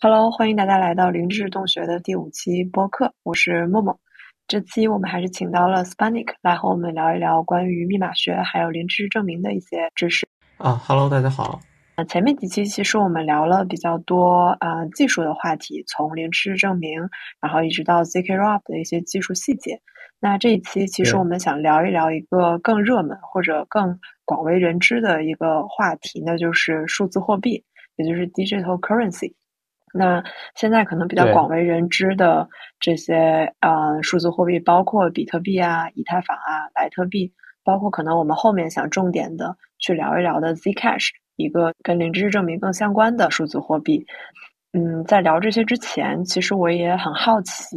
[0.00, 3.98] Hello，欢迎大家来到灵智洞穴的第五期播客，我是默默。
[4.46, 10.28] 这期我们还是请到了 Spanik 来和我们聊一聊关于密码学还有零知识证明的一些知识。
[10.58, 11.60] 啊，Hello，大家好。
[11.96, 17.00] 呃，前面几期其实我们聊了比较多啊技术的话题，从零知识证明，
[17.40, 19.80] 然后一直到 zk rollup 的一些技术细节。
[20.20, 27.64] 那这一期其实我们想聊一聊一个更热门或者更广为人知的一个话题，那就是数字货币，
[27.96, 29.32] 也就是 digital currency。
[29.96, 30.20] 那
[30.56, 32.48] 现在可能比较广为人知的
[32.80, 44.04] 这些呃数字货币，包括比特币啊、以太坊啊、莱特币，包括可能我们后面想重点的去聊一聊的 Zcash，一个跟零知识证明更相关的数字货币。
[44.72, 47.76] 嗯，在聊这些之前，其实我也很好奇，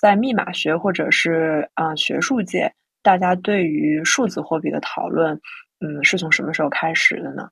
[0.00, 2.68] 在密码学或者是啊学术界，
[3.00, 5.40] 大家对于数字货币的讨论，
[5.78, 7.48] 嗯，是从什么时候开始的呢？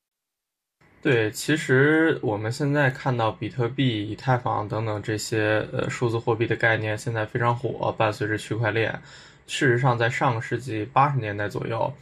[1.02, 8.92] 对，其实我们现在看到比特币、以太坊等等这些呃数字货币的概念，现在非常火，伴随着区块链。
[9.48, 11.92] 事实上，在上个世纪八十年代左右，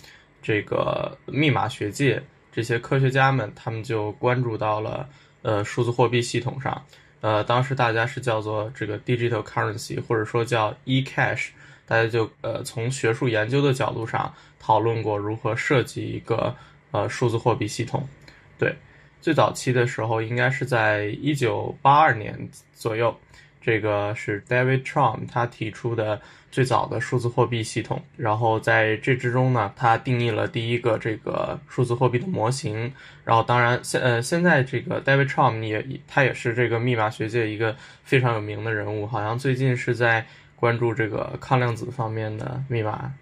[0.43, 5.09] 这个密码学界这些科学家们，他们就关注到了
[5.41, 6.84] 呃数字货币系统上。
[7.23, 11.48] 呃，当时大家是叫做这个 digital currency，或者说叫 eCash，
[11.87, 16.55] 大家就呃从学术研究的角度上讨论过如何设计一个
[16.91, 18.06] 呃数字货币系统。
[18.59, 18.77] 对。
[19.21, 23.15] 最早期的时候，应该是在一九八二年左右，
[23.61, 28.03] 这个是 David Trum 他提出的最早的数字货币系统。
[28.17, 32.93] 然后在这之中呢，他定义了第一个这个数字货币的模型。
[33.25, 43.12] 然后当然现呃现在这个 David Trum 也他也是这个密码学界一个非常有名的人物，好像最近是在关注这个抗量子方面的密码。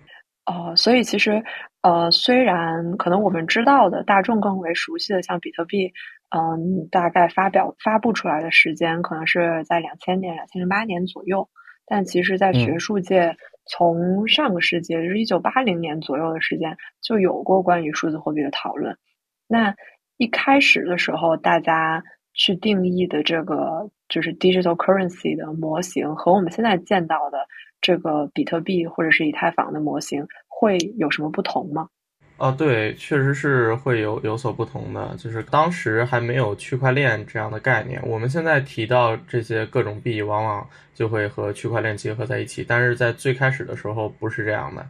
[0.48, 1.42] 哦，所以其实。
[1.80, 5.92] 呃，虽然可能我们知道的大众更为熟悉的，像比特币，
[6.36, 11.48] 嗯，大概发表发布出来的时间可能是在两千年、两千零八年左右，
[11.86, 18.98] 但其实，在学术界，从上个世纪，就是一九八零年左右的时间，就有过关于数字货币的讨论。
[19.46, 19.72] 那
[20.16, 22.02] 一开始的时候，大家
[22.34, 27.38] 去定义的这个就是 digital currency 的模型，和我们现在见到的
[27.80, 30.26] 这个比特币或者是以太坊的模型。
[30.60, 31.88] 会有什么不同吗？
[32.36, 35.14] 啊，对，确实是会有有所不同的。
[35.16, 42.64] 就是当时还没有区块链这样的概念，我们现在提到这些各种币，往往就会和区块链结合在一起。
[42.66, 44.84] 但是在最开始的时候不是这样的。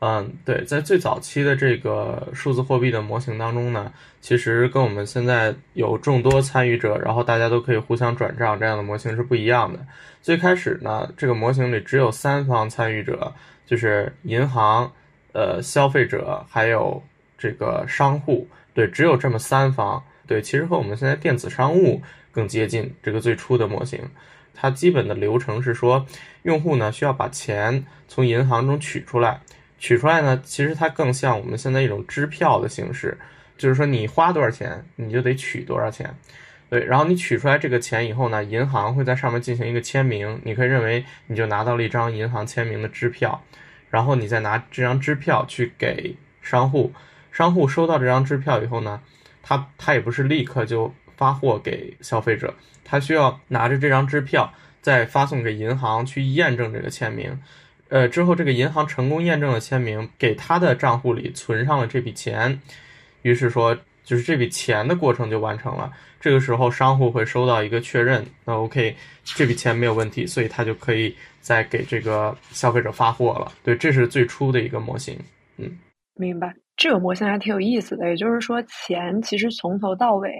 [0.00, 9.78] 嗯，对，在最早期的这个数字货币的模型当中呢，其实跟我们现在有众多参与者，然后大家都可以互相转账这样的模型是不一样的。
[10.22, 13.32] 最开始呢，这个模型里只有三方参与者，
[13.66, 14.90] 就是银行。
[15.32, 17.00] 呃，消费者还有
[17.36, 20.02] 这个商户，对，只有这么三方。
[20.26, 22.92] 对，其实和我们现在电子商务更接近。
[23.02, 24.00] 这个最初的模型，
[24.54, 26.04] 它基本的流程是说，
[26.42, 29.40] 用户呢需要把钱从银行中取出来，
[29.78, 33.16] 取出来呢，其实它更像我们现在一种支票的形式，
[33.56, 36.14] 就是说你花多少钱，你就得取多少钱。
[36.68, 43.42] 对，然后你取出来这个钱以后呢，银行会在上面进行一个签名，你可以认为你就拿到了一张银行签名的支票。
[43.90, 46.92] 然后你再拿这张支票去给商户，
[47.32, 49.00] 商户收到这张支票以后呢，
[49.42, 54.52] 他他也不是立刻就发货给消费者，他需要拿着这张支票
[54.82, 57.40] 再发送给银行去验证这个签名，
[57.88, 62.60] 呃，之后这个银行成功验证了签名，给他的账户里存上了这笔钱，
[63.22, 65.92] 于是说就是这笔钱的过程就完成了。
[66.20, 71.14] 这个时候商户会收到一个确认，那 OK，这笔钱没有问题，所以他就可以。
[71.40, 75.18] 再给这个消费者发货了，对，这是最初的一个模型，
[75.56, 75.78] 嗯，
[76.14, 76.54] 明白。
[76.76, 80.30] 这个模型还挺有意思的，也就是说，钱其实从头到尾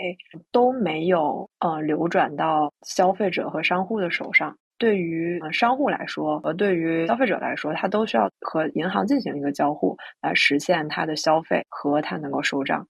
[0.52, 4.54] 都没有呃流转到消费者和商户的手上。
[4.78, 12.86] 对于商户来说和对于消费者来说，他都需要和银行进行一个交互，来实现他的消费和他能够收账。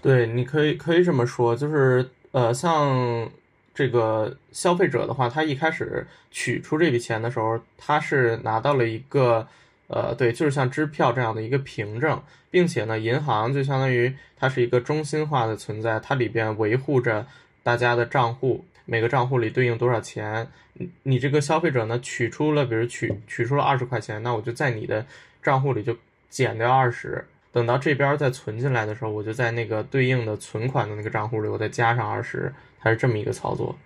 [0.00, 3.30] 对，你可以可以这么说，就是呃，像。
[3.74, 9.48] 这个消费者的话，他一开始取出这笔钱的时候，他是拿到了一个，
[9.86, 17.26] 呃，对，就是像支票这样的一个凭证，并且呢，银行就相当于它是一个中心化的存在，它里边维护着
[17.62, 20.46] 大家的账户，每个账户里对应多少钱，
[21.02, 25.04] 你这个消费者呢取出了，比如取取出了二十块钱，那我就在你的
[25.42, 25.96] 账户里就
[26.28, 32.52] 减掉二十，等到这边再存进来的时候，我就在那个对应的存款的那个账户里，我再加上二十。
[32.84, 33.78] 它是这么一个操作，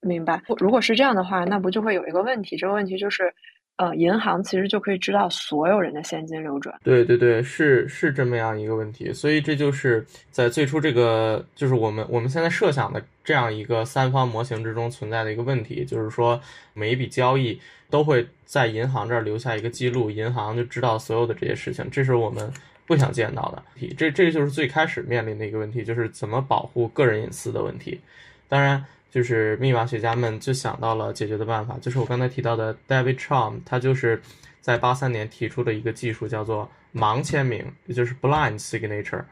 [0.00, 0.40] 明白。
[0.56, 2.56] 如果是这样的话，那不就会有一个问题？
[2.56, 3.34] 这个问题就是，
[3.80, 6.78] 呃，银行其实就可以知道所有人的现金流转。
[6.84, 9.10] 对对对，是是这么样一个问题。
[9.10, 16.38] 所以这就是在最初这个，就是我们我们现在设想的这样一个三方模型之中存在的一个问题，就是说
[16.74, 22.52] 每一笔交易都会在银行这儿留下一个记录，银行就知道所有的这些事情，这是我们
[22.86, 23.62] 不想见到的。
[23.96, 27.98] 这这就是最开始面临的一个问题，就是怎么保护个人隐私的问题。
[28.46, 28.84] 当然。
[29.10, 34.22] 就是密码学家们就想到了解决的办法，就是我刚才提到的 David Chaum，他就是
[34.60, 39.24] 在八三年提出的一个技术，叫做盲签名，也就是 blind signature。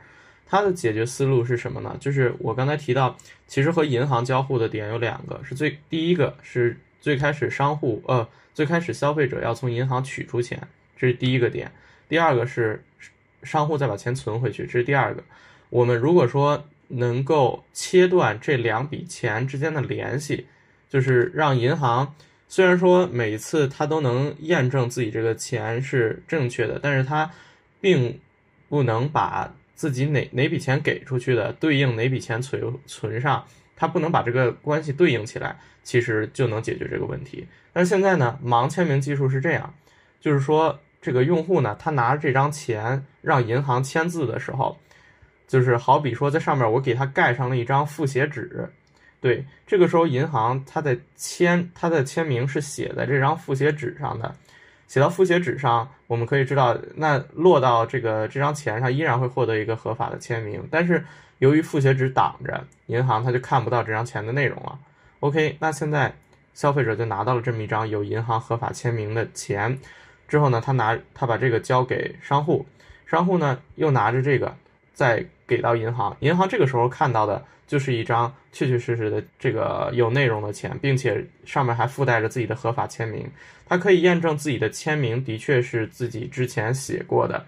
[0.51, 1.95] 它的解决思路是什么呢？
[2.01, 3.17] 就是我刚才提到，
[3.47, 10.59] 其实和银行交互的点有两个，是最第一个是最开始商户呃最开始消费者要从银行取出钱，
[10.97, 11.69] 这是第一个点；
[12.09, 12.83] 第二个是
[13.43, 15.23] 商户再把钱存回去，这是第二个。
[15.69, 20.47] 我们如果说能够切断这两笔钱之间的联系，
[20.89, 22.15] 就是让银行
[22.49, 27.31] 虽然说每次他都能验证自己这个钱是正确的，但是他
[27.81, 28.19] 并
[28.69, 33.45] 不能把自己哪哪笔钱给出去的对应哪笔钱存存上，
[33.77, 37.47] 他不能把这个关系对应起来，其实就能解决这个问题。
[37.73, 39.75] 但是现在呢，盲签名技术是这样，
[40.21, 44.79] 就是说这个用户呢，他拿着这张钱让银行签字的时候。
[45.49, 48.71] 就是好比说，在上面我给他盖上了一张复写纸，
[49.21, 54.33] 对，这个时候银行他的签，他的签名是写在这张复写纸上的，
[54.87, 61.03] 写到复写纸上，我们可以知道，那落到这个这张钱上依然会获得一个合法的签名，但是
[61.39, 64.79] 由于复写纸挡着，银行他就看不到这张钱的内容了。
[65.21, 66.15] OK，那现在
[66.53, 69.79] 消费者就拿到了这么一张有银行合法签名的钱，
[70.29, 72.67] 之后呢，他拿他把这个交给商户，
[73.07, 74.55] 商户呢又拿着这个。
[74.93, 83.27] 在给到银行，银行这个时候看到的就是一张确确实实的这个有内容的钱，并且上面还附带着自己的合法签名，
[83.67, 87.45] 它可以验证自己的签名的确是自己之前写过的，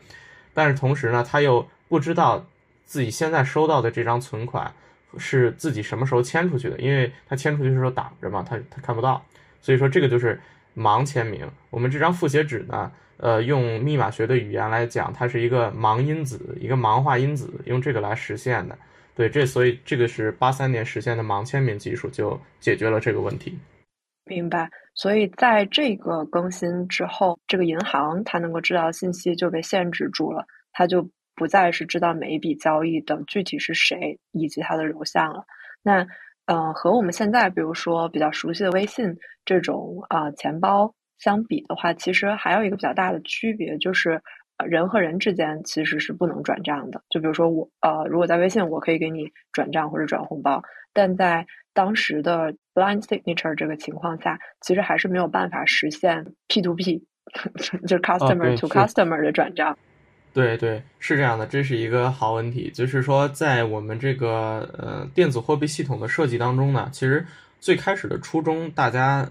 [0.52, 2.44] 但是同时呢，他又不知道
[2.86, 4.72] 自己现在收到的这张存款
[5.18, 9.22] 是自己什么时候签出去的，因为他签出去的时候挡着嘛，他他看不到，
[9.60, 10.40] 所以说这个就是
[10.76, 11.46] 盲签名。
[11.68, 12.90] 我们这张复写纸呢？
[13.22, 18.78] 呃，用密码学的语言来讲，它是一个盲因子，一个盲化因子，用这个来实现的。
[19.14, 23.58] 对，这所以这个是八三年实现的盲签名技术，就解决了这个问题。
[24.24, 24.70] 明白。
[24.94, 35.44] 所以在这个更新之后，这个银行它能够知道的信息就被限制住了，它就不再是知道每一笔交易的具体是谁以及它的流向了。
[35.82, 36.06] 那，
[36.46, 39.14] 呃，和我们现在比如说比较熟悉的微信
[39.44, 40.94] 这种啊钱包。
[41.20, 44.20] 相比的话，其实还有一个比较大的区别，就是
[44.66, 47.02] 人和人之间其实是不能转账的。
[47.10, 50.62] 就比如说我，呃，如果在微信，我可以给你转账或者转红包，
[50.94, 57.04] 但在当时的 blind signature 这个情况下，其实还是没有办法实现 P to P，
[57.86, 59.76] 就是 customer to customer 的转账。
[60.32, 62.70] 对对，是这样的，这是一个好问题。
[62.72, 67.26] 就是说，在我们这个呃电子货币系统的设计当中呢，其实
[67.58, 69.30] 最开始的初衷，大家。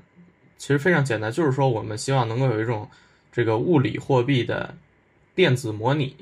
[0.59, 2.88] 其实非常简单，就是说我们希望能够有一种
[3.31, 4.75] 这个物理货币的
[5.33, 6.13] 电子模拟，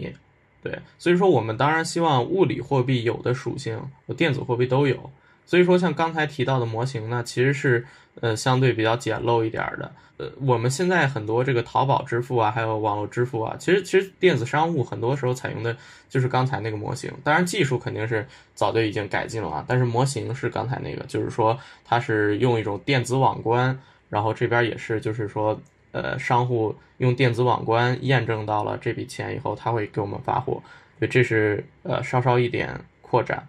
[0.61, 5.09] 对，所以说我们当然希望物理货币有的属性和电子货币都有。
[5.45, 7.85] 所以说像刚才提到的模型呢，其实是
[8.19, 9.91] 呃相对比较简陋一点的。
[10.17, 15.75] 呃，我们现在很多这个淘宝支付啊，还有网络支付啊，其实其实电子商务很多时候采用的
[16.09, 17.11] 就是刚才那个模型。
[17.23, 23.79] 当然技术肯定是早就已经改进了啊，但是模型是刚才那个，就是说它是用一种电子网关。
[24.09, 25.59] 然后这边也是，就是说，
[25.91, 30.61] 呃，商户用电子网关验证到了这笔钱以后，他会给我们发货，
[30.97, 33.47] 所以这是呃稍稍一点扩展。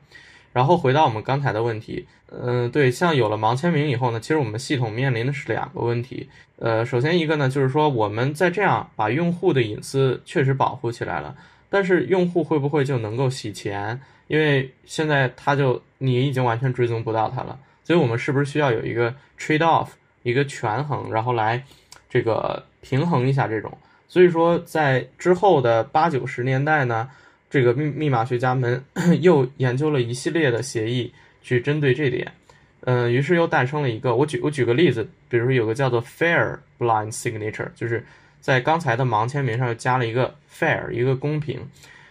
[0.52, 6.28] 然后回到我们刚才的问题，嗯，对，像有了盲签名以后呢，其实我们系统面临的是两个问题。
[6.56, 11.36] 呃，首先一个呢，就是说我们在这样把用户的隐私确实保护起来了，
[11.70, 14.00] 但是用户会不会就能够洗钱？
[14.26, 19.90] 因为现在他就你已经完全追踪不到他了，所以我们是不是需要有一个 trade off？
[20.22, 21.62] 一个权衡，然后来
[22.08, 23.76] 这个平衡一下这种，
[24.08, 27.08] 所以说在之后的八九十年代呢，
[27.48, 28.82] 这个密密码学家们
[29.20, 32.32] 又研究了一系列的协议去针对这点，
[32.80, 38.04] 嗯，于是又诞生了一个，我举我举个例子，比如说有个叫做 fair blind signature，就是
[38.40, 41.60] 在刚才的盲签名上又加了一个 fair，一个公平，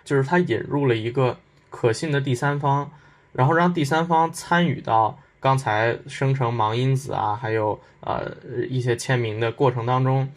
[0.04, 1.38] 就是它引入了一个
[1.70, 2.92] 可信的第三方，
[3.34, 5.20] 然后让第三方参与到。
[5.40, 8.32] 刚才生成盲因子啊，还有呃
[8.70, 10.28] 一些签名的过程当中，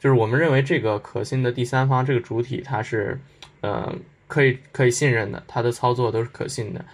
[0.00, 3.20] 就是我们认为这个可信的第三方这个主体它是
[3.60, 3.94] 呃
[4.26, 6.84] 可以可以信任的，它的操作都是可信的。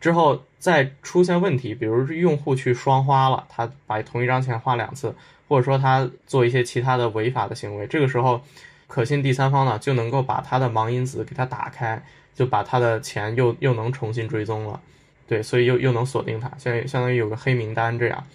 [0.00, 5.14] 之后再出现问题，比如用户去双花了，他把同一张钱花两次，
[5.46, 8.40] 或者说他做一些其他的违法的行为，这个时候，
[8.86, 12.02] 可信第三方呢就能够把他的盲因子给他打开，
[12.34, 14.80] 就把他的钱又又能重新追踪了，
[15.30, 18.26] 对，所以又又能锁定他，相相当于有个黑名单这样，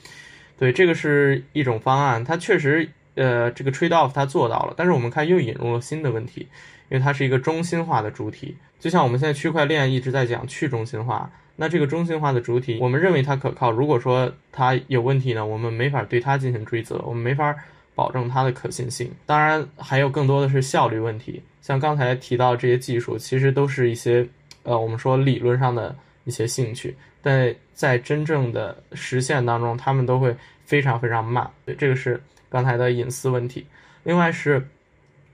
[0.57, 6.47] 对，这个是一种方案，它确实，呃，这个 trade off 它做到了，但是我们看又引入了新的问题，
[6.87, 11.29] 因为它是一个中心化的主体，就像我们现在区块链一直在讲去中心化。
[11.57, 13.71] 那这个中心化的主体，我们认为它可靠。
[13.71, 17.53] 如果说它有问题呢，我们没法对它进行追责，我们没法
[17.93, 19.11] 保证它的可信性。
[19.25, 21.41] 当然，还有更多的是效率问题。
[21.61, 24.25] 像刚才提到这些技术，其实都是一些
[24.63, 25.93] 呃，我们说理论上的
[26.25, 31.49] 一些兴趣，但在真正的实现当中，他们都会非常非常慢。
[31.65, 33.65] 对，这个是刚才的隐私问题。
[34.03, 34.67] 另外是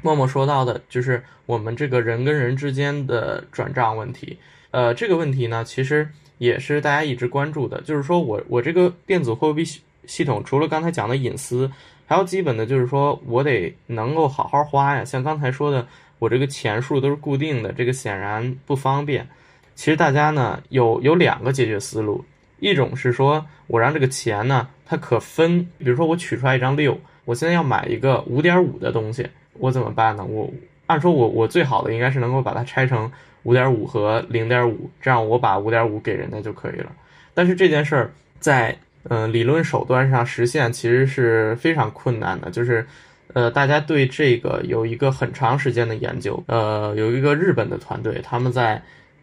[0.02, 4.38] 默默说到的，就是我们这个人跟人之间的转账问题。
[4.72, 6.08] 呃，这个问题呢，其实
[6.38, 11.70] 也是大家一直关注的，就是说我我这个电子货币系系统，除了刚才讲的隐私，
[12.06, 15.06] 还有基本的，就是说我得能够好好花呀。
[15.06, 15.86] 像刚才说的，
[16.20, 19.28] 我这个钱数都是固定的，这个显然不方便。
[19.76, 22.24] 其实大家呢有有两个解决思路，
[22.60, 30.24] 一种是说我让这个钱呢它可分，比如说我取出来一张六，我现在要买一个五点五的东西，我怎么办呢？
[30.24, 30.52] 我
[30.88, 33.12] 按说我我最好的应该是能够把它拆成。
[33.44, 36.92] 五点五和零点五，这样我把五点五给人家就可以了。
[37.34, 38.78] 但是这件事儿在
[39.10, 42.86] 呃理论手段上实现其实是非常困难的，就是
[43.34, 48.80] 呃大家对这个有一个很长时间的研究，呃有一个日本的团队，他们在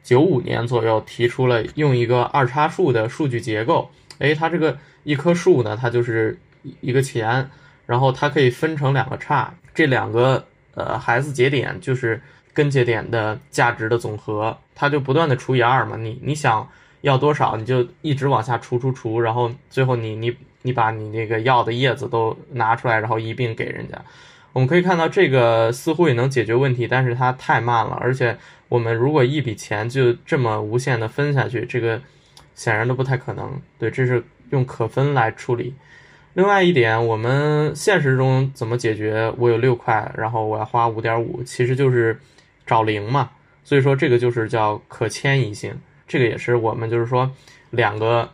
[0.09, 6.39] 九五年左右提出了用一个二叉树的数据结构，诶，它这个一棵树呢，它就是
[6.81, 7.51] 一个钱，
[7.85, 12.19] 然后它可以分成两个叉，这两个呃孩子节点就是。
[12.55, 15.97] 根节点的价值的总和，它就不断的除以二嘛。
[15.97, 16.69] 你你想
[17.03, 23.97] 要多少，你就一直往下除除除，然后最后你你你把你那个要的叶子都拿出来，然后一并给人家。
[24.53, 27.97] 我们可以看到这个似乎也能解决问题，但是它太慢了。
[28.01, 28.37] 而且
[28.69, 32.01] 我们如果一笔钱就这么无限的分下去，这个
[32.55, 33.61] 显然都不太可能。
[33.79, 35.75] 对，这是用可分来处理。
[36.35, 39.33] 另外一点，我们现实中怎么解决？
[39.39, 42.19] 我有六块，然后我要花五点五，其实就是。
[42.69, 43.31] 找零嘛，
[43.65, 45.75] 所以说这个就是叫可迁移性，
[46.07, 47.33] 这个也是我们就是说
[47.71, 48.31] 两个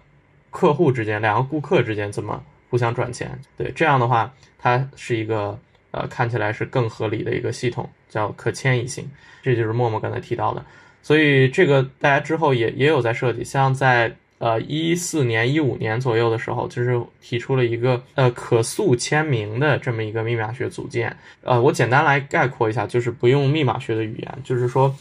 [0.51, 3.39] 客户之间、两个顾客之间怎么互相转钱。
[3.57, 5.57] 对，这样的话，它是一个
[5.93, 9.05] 呃看起来是更合理的一个系统，叫可迁移性。
[9.43, 10.65] 这就是默默刚才提到的，
[11.03, 14.15] 所以这个大家之后也也有在设计，像在。
[14.39, 21.17] 呃，一四年、一五年左右的时候，就是提出了一个呃可塑签名的这么一个密码学组件。
[21.43, 24.95] 呃，我简单来概括一下，就是不用密码学的语言，就是说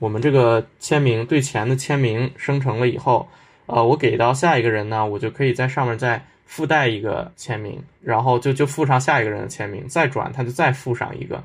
[0.00, 3.28] 我们这个签名对钱的签名生成了以后，
[3.66, 11.44] 呃，我给到下一个人呢，我就可以在上面再附带一个签名，然后就就附上下一个人的签名，再转他就再附上一个，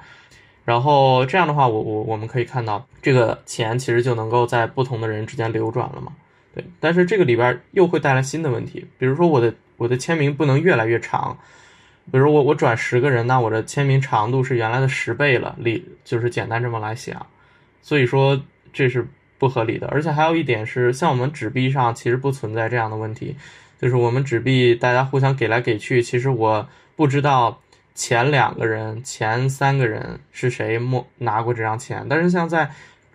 [0.66, 6.14] 然后这样的话，我我我们可以看到这个钱其实就能够在不同的人之间流转了嘛。
[6.56, 11.38] 对，但是这个里边又会带来新的问题，比如说我的我的签名不能越来越长，
[12.12, 17.26] 比如我我转十个人，那我的签名长度是原来的十倍了，理就是简单这么来想，
[17.82, 18.40] 所以说
[18.72, 19.08] 这是
[19.40, 19.88] 不合理的。
[19.88, 23.36] 而且还有一点是，像我们纸币上其实不存在这样的问题，
[23.82, 27.63] 就是我们纸币大家互相给来给去，其实我不知道
[27.96, 32.70] 前两个人、前三个人是谁摸拿过这张钱，但是像在。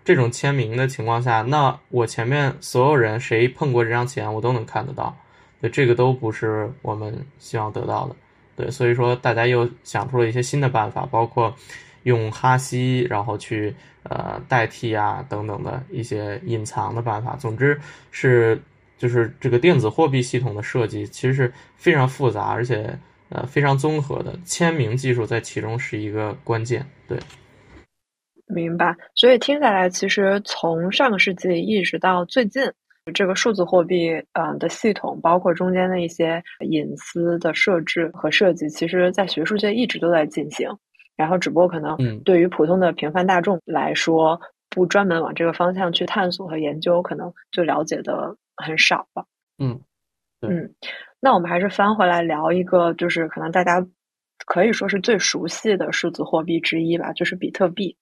[0.04, 5.14] 这种签名的情况下，那我前面所有人谁碰过这张钱，我都能看得到。
[5.60, 8.16] 对，这个都不是我们希望得到的。
[8.56, 11.54] 对，所以说大家又想出了一些新的办法，包括
[12.04, 17.36] 用哈希，然后去呃代替啊等等的一些隐藏的办法。
[17.36, 17.78] 总之
[18.10, 18.58] 是
[18.96, 22.98] 就是这个电子货币系统的设计其实是非常复杂，而且
[23.30, 24.34] 呃非常综合的。
[24.44, 26.84] 签名技术在其中是一个关键。
[27.06, 27.18] 对。
[28.46, 32.62] 明白，所以听下来，其实从上个世纪一直到最近，
[33.12, 40.66] 这个数字货币，嗯的系统，包括中间的一些隐私的设置和设计，其实在学术界一直都在进行。
[41.14, 49.26] 然后，只不过可能对于普通的平凡大众来说，不专门往这个方向去探索和研究，可能就了解的很少了。
[49.58, 49.78] 嗯
[50.40, 50.72] 嗯，
[51.20, 53.84] 那我们还是翻回来聊一个，就是可能大家
[54.46, 57.96] 可以说是最熟悉的数字货币之一吧，就是比特币。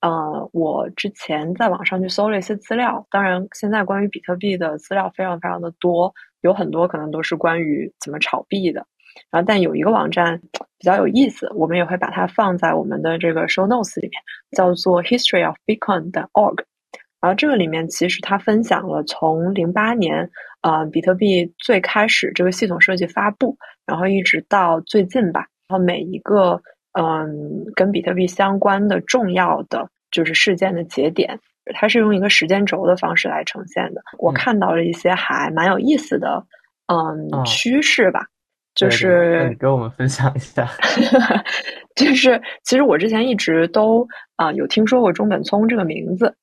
[0.00, 8.86] 呃，我之前在网上去搜了一些资料，当然现在关于比特币的资料非常非常的多，有很多可能都是关于怎么炒币的。
[9.30, 10.40] 然后，但有一个网站
[10.78, 14.20] 比较有意思，我们也会把它放在我们的这个 show notes 里面，
[14.56, 16.64] 叫做 historyofbitcoin.org。
[17.20, 20.28] 然后这个里面其实它分享了从零八年，
[20.64, 23.54] 呃，比特币最开始这个系统设计发布，
[23.86, 26.58] 然后一直到最近吧，然后每一个
[26.98, 27.28] 嗯
[27.74, 31.38] 跟比特币相关的重要的就是事件的节点，
[31.74, 34.00] 它是用一个时间轴的方式来呈现的。
[34.18, 36.42] 我看到了一些还蛮有意思的
[36.86, 38.26] 嗯趋势吧，
[38.74, 40.66] 就是你给我们分享一下，
[41.94, 46.34] 就是其实我之前一直都啊有听说过中本聪这个名字。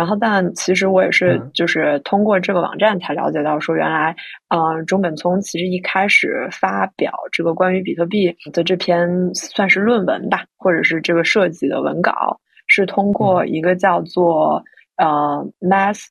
[0.00, 4.16] 然后，但其实我也是，就是通过这个网站才了解到，说原来，
[4.48, 14.64] 嗯，中本聪其实一开始发表这个关于比特币的这篇算是论文吧，或者是这个设计的文稿，是通过一个叫做
[14.96, 16.06] 呃 Math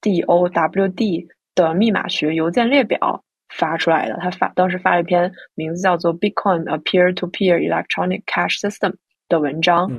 [0.00, 4.16] D O W D 的密码学邮件列表发出来的。
[4.22, 8.94] 他发当时发了一篇名字叫做 Bitcoin a Peer-to-Peer Electronic Cash System
[9.28, 9.90] 的文章，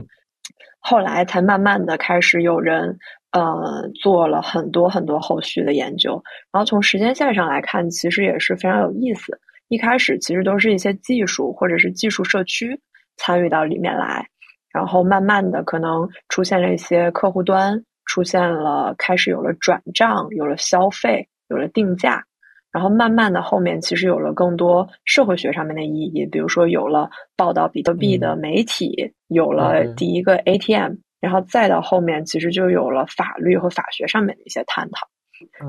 [0.79, 2.97] 后来才慢慢的开始有人。
[3.31, 6.23] 呃，做了很多很多后续的研究，
[6.53, 9.37] 然后从时间线上来看，其实也是非常有意思。
[9.67, 12.79] 一开始其实都是一些技术或者是技术社区
[13.17, 14.25] 参与到里面来，
[14.71, 22.23] 然后慢慢的可能出现了一些客户端，出现了开始有了转账，有了消费，有了定价，
[22.75, 30.95] 然后慢慢的后面其实有了更多社会学上面的意义，比如说有了报道比特币的媒体，有了第一个 ATM。
[31.21, 35.07] 然后再到后面，其实就有了法律和法学上面的一些探讨。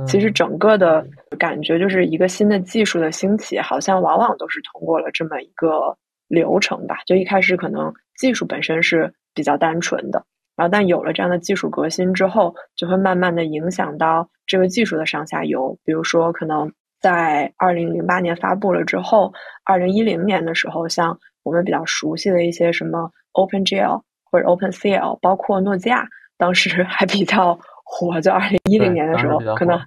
[0.04, 1.06] 其实整个的
[1.38, 5.96] 感觉就是一个新的技术的兴起，好像往往都是通过了这么一个
[6.26, 6.96] 流程吧。
[7.06, 10.24] 就一开始可能技术本身是比较单纯的，
[10.56, 15.78] 然后但有了这样的技术革新之后，就会慢慢的影响到这个技术的上下游。
[15.84, 16.70] 比如说，可能
[17.06, 19.32] 在二零零八年发布了之后，
[19.64, 24.02] 二零一零年的时候，像我们比较熟悉的一些什么 OpenGL。
[24.28, 26.04] 或者 OpenCL，包括诺基亚，
[26.36, 28.20] 当时 还比较火。
[28.20, 29.80] 就二零一零年的时候，可能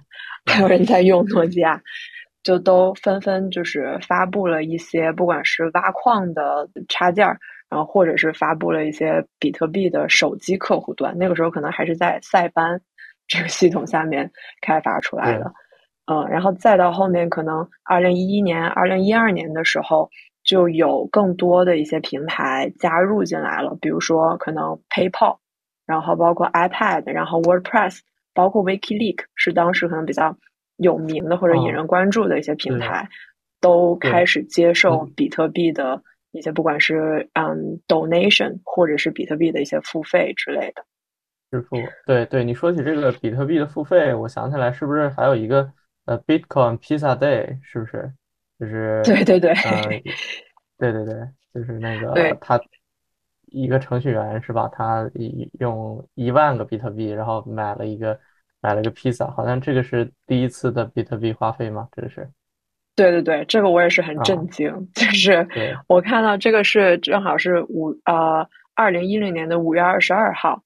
[0.46, 1.80] 还有人在用诺基亚，
[2.42, 11.16] 就都纷纷就是发布了一些，不管是挖矿的插件儿，然后或者是发布了一些比特币的手机客户端。
[11.16, 12.80] 那个时候可能还是在塞班
[13.28, 14.28] 这个系统下面
[14.62, 15.52] 开发出来的。
[16.10, 20.10] 嗯，然后再到后面，可能二零一一年、二零一二年的时候。
[20.42, 25.36] 就有更多的一些平台加入进来了，比如说可能 PayPal，
[25.86, 28.00] 然后包括 iPad，然后 WordPress，
[28.32, 30.34] 包括 WikiLeaks 是当时可能比较
[30.76, 33.06] 有名的或者引人关注的一些平台，
[33.60, 40.82] 都开始接受比特币的一些不管是嗯 donation 或者是比特币的一些付费之类的
[41.50, 41.76] 支付。
[42.06, 45.70] 对对，你说起这个比特币的付费，我想起来是不是还有一个
[46.10, 48.12] 呃 Bitcoin Pizza Day，是不是？
[48.58, 49.54] 就是对对对，
[50.76, 51.14] 对对对，
[51.54, 52.60] 就是那个 他
[53.46, 54.68] 一个程序员是吧？
[54.72, 58.18] 他一用一万个比特币，然后买了一个
[58.60, 61.88] 买了个披萨，好像这个是第一次的比特币花费吗？
[61.92, 62.28] 这个是？
[62.96, 65.46] 对对对，这个我也是很震惊，就是
[65.86, 68.44] 我看到这个是正好是五呃
[68.74, 70.60] 二零一零年的五月二十二号，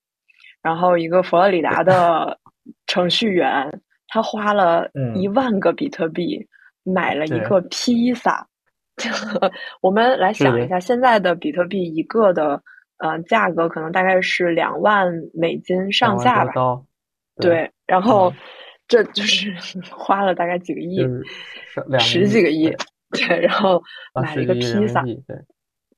[0.62, 2.40] 然后一个佛罗里达的
[2.86, 6.46] 程序员，他花了一万个比特币。
[6.86, 8.46] 买了一个披萨，
[9.80, 12.62] 我们来想一下，现在的比特币一个的
[12.98, 16.52] 呃价格可能大概是两万美金上下吧。
[17.36, 18.30] 对，然后
[18.86, 19.50] 这就是
[19.90, 21.08] 花了大概几个亿，
[21.98, 22.70] 十几个亿。
[23.12, 23.82] 对，然后
[24.14, 25.02] 买了一个披萨。
[25.02, 25.16] 对，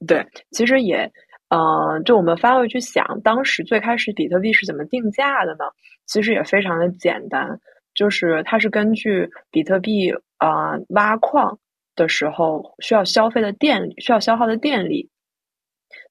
[0.06, 1.10] 对，其实也，
[1.48, 5.64] 嗯，就我们翻回去想，当时最开始比特币是怎么定价的呢？
[6.06, 7.58] 其实也非常的简单，
[7.96, 10.12] 就是它是根据比特币。
[10.38, 11.58] 啊，挖矿
[11.94, 15.08] 的时候需要消费的电，需要消耗的电力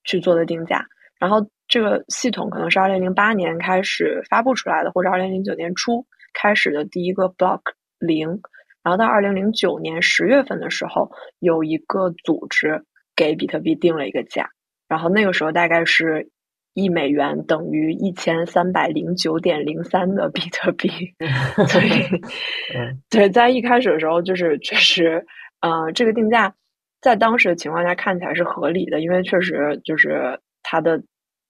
[0.04, 0.84] 去做的定价。
[1.20, 7.62] 然后这个系统可能是二零零八年开始发布出来的，或者二零零九年初开始的第一个 block
[8.00, 8.42] 零。
[8.82, 12.84] 然后到二零零九年十月份的时候，有一个组织
[13.16, 14.50] 给比特币定了一个价。
[14.88, 16.32] 然后那个时候大概是。
[16.76, 20.90] 一美元等于一千三百零九点零三的比特币，
[21.70, 22.22] 所以，
[23.10, 25.26] 对，在一开始的时候，就是确实，
[25.62, 26.54] 呃，这个定价
[27.00, 31.02] 在当时的情况下看起来是合理的，因为确实就是它的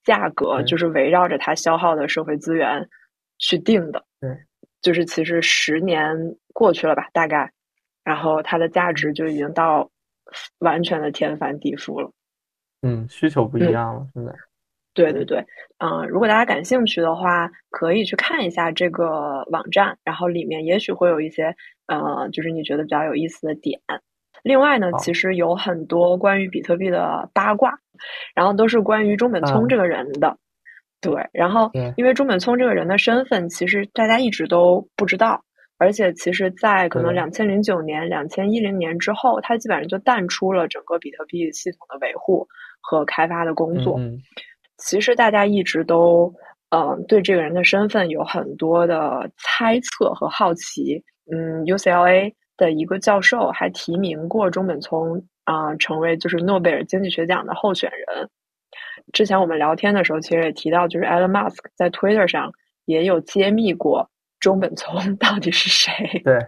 [0.03, 2.87] 价格就是围绕着它消耗的社会资源
[3.39, 4.29] 去定的，对，
[4.83, 6.15] 就是其实十年
[6.53, 7.51] 过去了吧，大概，
[8.03, 9.89] 然后它的价值就已经到
[10.59, 12.11] 完全的天翻地覆了，
[12.83, 14.31] 嗯，需求不一样了，现在。
[14.95, 15.45] 对对对，
[15.77, 21.55] 嗯，如果大家感兴趣的话，可以去看一下这个网站，然后里面也许会有一些，
[21.85, 23.79] 呃，就是你觉得比较有意思的点。
[24.41, 27.77] 另外呢，其实有很多关于比特币的八卦，
[28.33, 30.37] 然后都是关于中本聪这个人的。
[31.01, 35.43] 对，然后因为中本聪这个人的身份，其实大家一直都不知道，
[35.77, 42.47] 而且其实，在可能两千零九年、两千一零年之后，他基本上就淡出了整个比特币系统的维护
[42.81, 43.99] 和开发的工作。
[44.77, 46.33] 其实大家一直都
[46.69, 51.03] 嗯对这个人的身份有很多的猜测和好奇。
[51.31, 58.29] 嗯，UCLA 的一个教授还提名过中本聪啊，成为就是诺贝尔经济学奖的候选人。
[59.13, 62.51] 之前我们聊天的时候，其实也提到，就是 Elon Musk 在 Twitter 上
[62.85, 64.09] 也有揭秘过
[64.39, 66.21] 中本聪 到底是谁。
[66.23, 66.39] 对，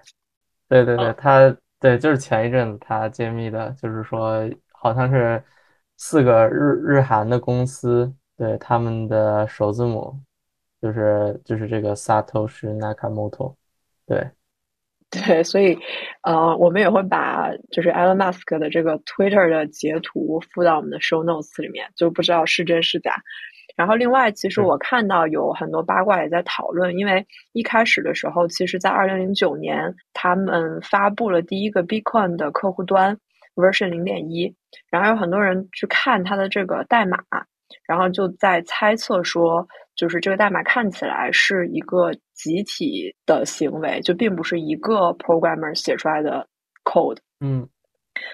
[0.70, 5.44] 对对对，他对就是前一阵子他揭秘的，就是说好像是
[5.98, 10.16] 四个日日韩的公司，对他们的首字母
[10.82, 13.56] 就是就是这个 Satoshi Nakamoto，
[14.06, 14.30] 对。
[15.10, 15.78] 对，所以，
[16.24, 23.16] 呃，我们也会把就是 Elon Musk 的这个 Twitter 的截图附到我们的 Show Notes 里面，就不知道是真是假。
[23.78, 33.18] 然后，另外，其实我看到有很多八卦也在讨论，因为一开始的时候，其实在二零零九年，他们发布了第一个 Bitcoin 的客户端
[33.58, 34.56] Version 零点一，
[34.90, 37.18] 然后有很多人去看它的这个代码，
[37.86, 39.68] 然后就在猜测说。
[39.98, 46.48] 就是这个代码看起来是一个集体的行为，就并不是一个 programmer 写出来的
[46.84, 47.18] code。
[47.40, 47.68] 嗯，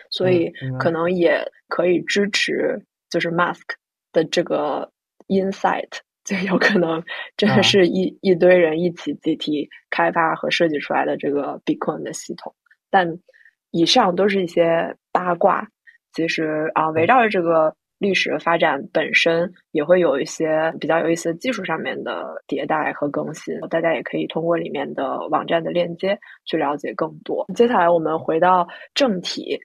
[0.09, 3.61] 所以可能也可以支持，就是 Mask
[4.11, 4.91] 的这个
[5.29, 5.87] insight，
[6.25, 7.01] 就有可能
[7.37, 12.53] 真的是一一堆人一起集体开发和设计出来的这个 Bitcoin 的系统。
[12.89, 13.07] 但
[13.73, 15.67] 以上都是一些八卦，
[16.13, 17.75] 其实啊，围绕着这个。
[17.99, 27.45] 历史的发展本身也会有一些比较有意思的技术上面的迭代和更新，大家也可以通过里面的网站的链接去了解更多。
[27.55, 29.57] 接下来我们回到正题，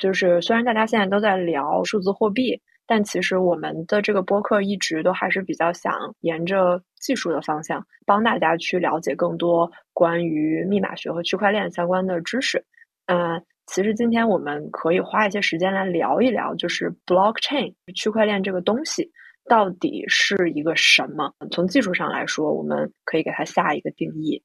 [0.00, 12.64] 就是虽然大家现在都在聊数字货币，但其实我们的这个播客一直都还是比较想沿着技术的方向，帮大家去了解更多关于密码学和区块链相关的知识。
[13.04, 13.44] 嗯。
[13.66, 19.10] 其实今天我们可以花一些时间来聊一聊，就是 blockchain 区块链这个东西
[19.48, 21.32] 到底是一个什么？
[21.50, 24.42] 从技术上来说，我们可以给它下一个定义。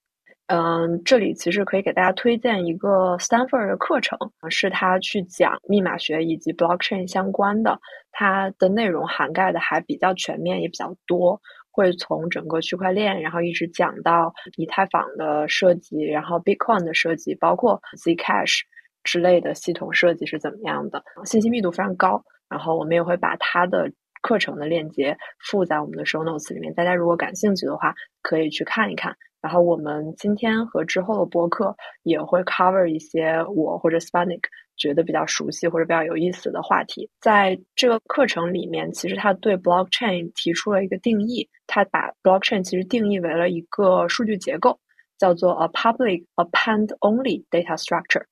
[0.48, 4.18] 嗯，这里其实可以给大家推荐一个 Stanford 的课程，
[4.50, 7.78] 是他去讲密码学以及 blockchain 相关的，
[8.12, 18.62] 它的内容涵盖的还比较全面，也比较多，会从整个区块链，然后一直讲到以太坊的设计，然后 Bitcoin 的设计，包括 Zcash。
[19.08, 21.02] 之类的系统设计是怎么样的？
[21.24, 22.22] 信息密度非常高。
[22.50, 23.90] 然后我们也会把它的
[24.22, 26.74] 课程的链接附在我们的 show notes 里面。
[26.74, 29.16] 大家如果感兴趣的话，可以去看一看。
[29.40, 34.42] 然后我们今天和之后的播客也会 cover 一些我或者 Spanic
[34.76, 37.10] 觉得比较熟悉或者比较有意思的话题。
[37.22, 41.48] 在这个课程里面，其实他对 blockchain 提出了一个定义。
[41.66, 44.80] 他把 blockchain 其实定义为了一个数据结构，
[45.18, 48.24] 叫做 a public append-only data structure。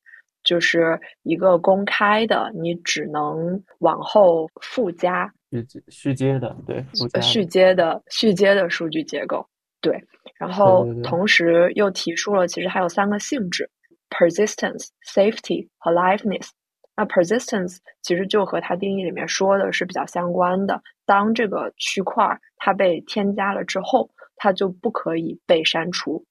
[0.46, 6.86] 就是一个公开的，你只能往后附加续续接的，对，
[7.22, 9.46] 续接的续接的数据结构，
[9.82, 10.00] 对。
[10.38, 13.70] 然后同时又提出了，其实还有三个性质
[14.10, 16.50] ：persistence、safety 和 liveness。
[16.96, 20.82] 那 persistence 其实就和它定义里面说的是比较相关的。
[21.06, 26.24] 当这个区块它被添加了之后，它就不可以被删除。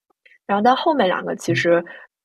[0.46, 1.84] 然后但后面两个其实。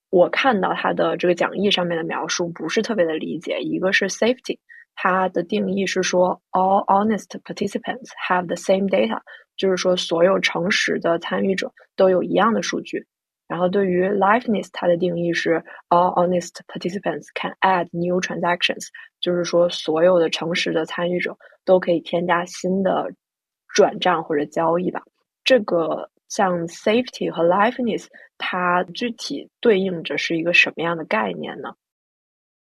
[0.10, 3.60] 我看到它的这个讲义上面的描述不是特别的理解。
[3.60, 4.58] 一个是 safety，
[4.96, 9.20] 它的定义是说 all honest participants have the same data，
[9.56, 13.06] 就是说所有诚实的参与者都有一样的数据。
[13.48, 18.88] 然后对于 liveness，它的定义是 all honest participants can add new transactions，
[19.20, 23.12] 就是说所有的诚实的参与者都可以添加新的
[23.76, 25.04] 转账或者交易吧。
[25.44, 26.10] 这个。
[26.30, 28.06] 像 safety 和 liveness，
[28.38, 31.74] 它具体对应着是一个什么样的概念呢？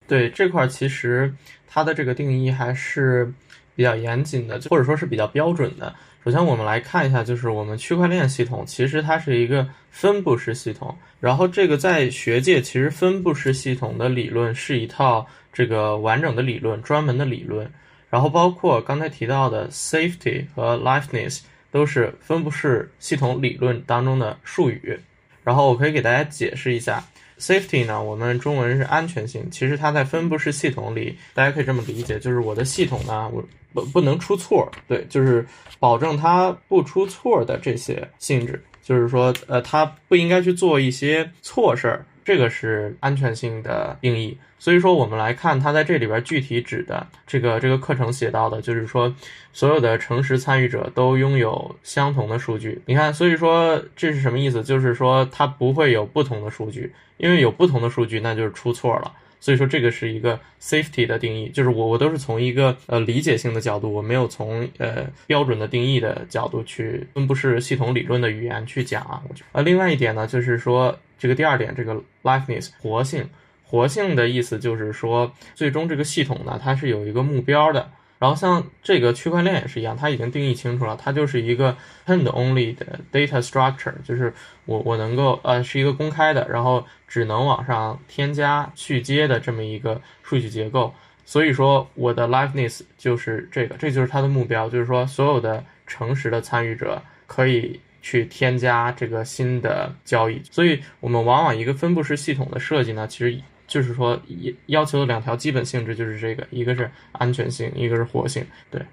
[0.09, 1.33] 对这块，其实
[1.69, 3.33] 它的这个定义还是
[3.77, 5.95] 比较严谨的，或者说是比较标准的。
[6.25, 10.97] 首先，我们来看一下，就是我们区块链系统其实它是一个分布式系统。
[11.21, 17.71] 然后，这个在学界，其实分布式系统的理论是一套这个完整的理论、专门的理论。
[18.11, 21.43] 然后，包括刚才提到的 safety 和 liveness。
[21.71, 24.99] 都是分布式系统理论当中的术语，
[25.45, 27.05] 然后我可以给大家解释一下
[27.39, 35.47] ，safety 呢，我们中文是安全性，其实它在分布式系统里，大家可以这么理解，就是我的系统呢，我不不能出错，对，就是
[35.79, 42.05] 保证它不出错的这些性质，就是说，呃，它不应该去做一些错事儿。
[42.31, 44.39] 这个是安全性的定义。
[44.57, 49.13] 所以说，我们来看它在这里边具体指的这个这个课程写到的，就是说
[49.53, 52.81] 所有的诚实参与者都拥有相同的数据。
[52.87, 54.63] 你看，所以说这是什么意思？
[54.63, 59.13] 就是说它不会有不同的数据，因为有不同的数据，那就是出错了。
[59.43, 69.23] 所以说这个是一个 safety 的定义，就是我我都是从一个呃理解性的角度，我没有从呃标准的定义的角度去分布式系统理论的语言去讲啊。
[69.27, 73.29] 我觉得呃另外一点呢，就是说这个第二点，这个 liveness 活性，
[73.63, 77.89] 活性的意思就是说最终这个系统呢，它是有一个目标的。
[78.19, 81.75] 然后像这个区块链也是一样，它已经定义清楚了，它就是一个
[82.07, 84.35] pend only 的 data structure，就是
[84.67, 90.93] 我我能够呃是一个公开的，然后只能往上添加去接的这么一个数据结构。
[91.25, 100.43] 所以说我的 liveness 就是这个，这就是它的目标，就是说所有的诚实的参与者可以去添加这个新的交易。
[100.51, 103.41] 所以我们往往一个分布式系统的设计呢，其实。
[103.71, 104.21] 就是说，
[104.67, 108.45] 要求的两条基本性质就是这个，一个是安全性，一个是活性。
[108.69, 108.85] 对，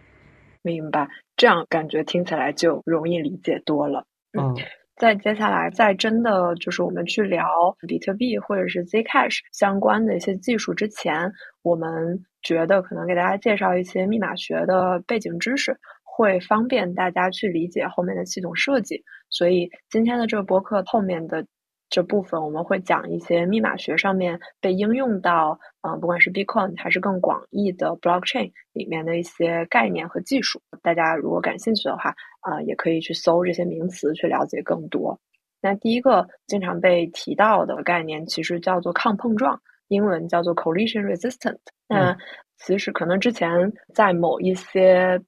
[0.61, 1.07] 明白。
[1.35, 4.05] 这样感觉听起来就容易理解多了。
[4.37, 4.55] 嗯，
[4.95, 7.47] 在接下来，在真的就是我们去聊
[7.87, 11.31] 比特币或者是 Zcash 相关的一些技术之前，
[11.63, 15.75] 我们觉得可能给大家介绍一些密码学的背景知识，
[16.17, 19.03] 会方便大家去理解后面的系统设计。
[19.29, 21.45] 所以今天的这个播客后面的。
[21.89, 30.61] 这部分我们会讲一些密码学上面被应用到，嗯，不管是 Bitcoin 还是更广义的 Blockchain 里面的一些概念和技术。
[30.81, 35.17] 大家如果感兴趣的话，啊，也可以去搜这些名词去了解更多。
[35.61, 41.59] 那第一个经常被提到的概念其实叫做抗碰撞，英文叫做 Collision Resistant。
[41.87, 42.17] 那
[42.57, 45.21] 其实可能之前在某一些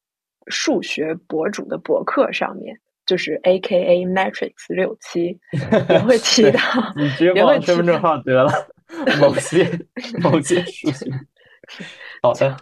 [0.47, 2.79] 数学博主的博客上面。
[3.05, 5.35] 就是 A K A Matrix 六七
[5.89, 6.59] 也会提到，
[6.95, 8.51] 你直接报身份证号得了。
[9.19, 9.67] 某些
[10.21, 11.09] 某些数学，
[12.21, 12.55] 好的，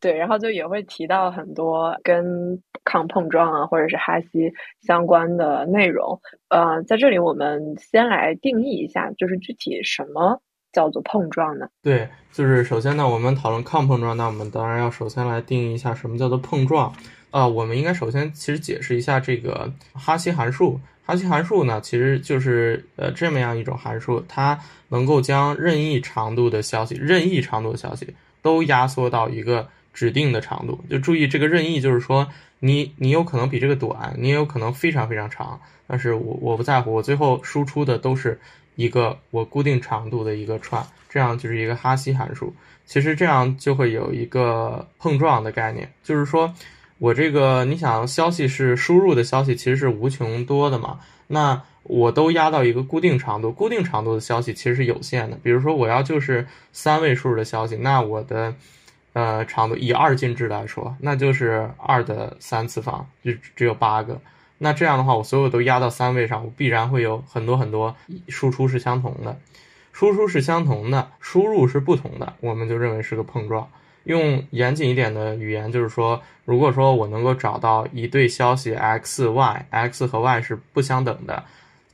[0.00, 4.50] 对，然后就也会提到很多跟抗碰撞啊，或者是哈希
[4.80, 6.18] 相关的内容。
[6.48, 10.40] 呃，在这里我们先来定义一下，就是具体什么
[10.74, 11.66] 叫做碰撞呢？
[11.82, 16.92] 对，就是首先呢，我们讨论抗碰撞，那我们当然要首先来定义一下什么叫做碰撞。
[17.30, 20.78] 啊，我们应该首先其实解释一下这个哈希函数。
[21.06, 24.58] 哈希函数呢，其实就是呃这么样一种函数，它
[24.88, 30.82] 能够将任意长度的消息、任意长度的消息都压缩到一个指定的长度。
[30.88, 32.26] 就注意这个任意，就是说
[32.60, 38.40] 你你有可能比这个短，你也有可能非常非常长，但是我我不在乎，我最后输出的都是
[38.76, 42.54] 一个我固定长度的一个串，这样就是一个哈希函数。
[42.86, 46.54] 其实这样就会有一个碰撞的概念，就是说。
[46.98, 51.00] 我这个，你想消息是输入的消息，其实是无穷多的嘛？
[51.26, 55.36] 那我都压到一个固定长度，固定长度的消息其实是有限的。
[55.42, 58.54] 比如说我要就是三位数的消息，那我的
[59.12, 64.18] 呃长度以二进制来说，那就是二的三次方，就只有八个。
[64.64, 67.94] 那这样的话，我所有都压到三位上，我必然会有很多很多
[68.28, 69.36] 输出是相同的，
[69.92, 73.68] 输出是相同的，输入是不同的，我们就认为是个碰撞。
[74.04, 81.44] 用严谨一点的语言，就是说，如果说我能够找到一对消息 x y，x 和 y 是不相等的，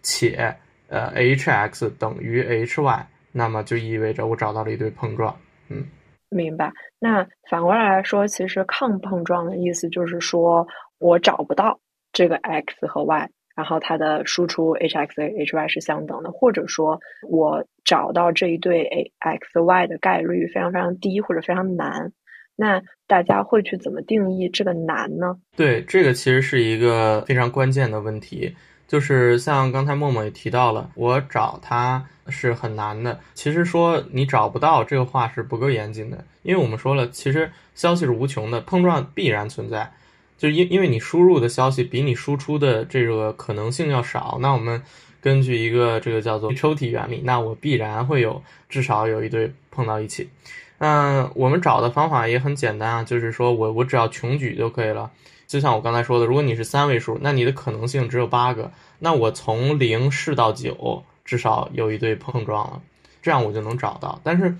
[0.02, 0.54] 且
[0.88, 5.34] 呃 h x 等于 h y，那么就意味着我找到了一对碰撞。
[5.68, 5.84] 嗯，
[6.28, 6.72] 明白。
[7.00, 10.66] 那反过来说，其实抗碰撞的意思就是说
[10.98, 11.78] 我找不到
[12.12, 13.30] 这个 x 和 y。
[13.56, 22.10] 然后它的输出 h x h y 是相等的，或者说我找到这一对 a x y 的概率非常非常低或者非常难，
[22.56, 25.36] 那大家会去怎么定义这个难呢？
[25.56, 33.20] 对，这个其实是一个非常关键的问题，就是像刚才默默也提到了，我找它是很难的。
[33.34, 39.92] 其实说你找不到这个话是不够严谨的，因为我们说了，其实消息是无穷的，碰撞必然存在。
[40.40, 44.82] 就因因为你输入的消息比你输出的这个可能性要少，那我们
[45.20, 50.30] 根据一个这个叫做抽屉原理，那我必然会有至少有一对碰到一起。
[50.78, 55.10] 那我们找的方法也很简单啊，就是说我我只要穷举就可以了。
[55.46, 62.80] 就像我刚才说的，如果你是三位数，那你的可能性只有八个，那我从零试到九，至少有一对碰撞了，
[63.20, 64.18] 这样我就能找到。
[64.24, 64.56] 但是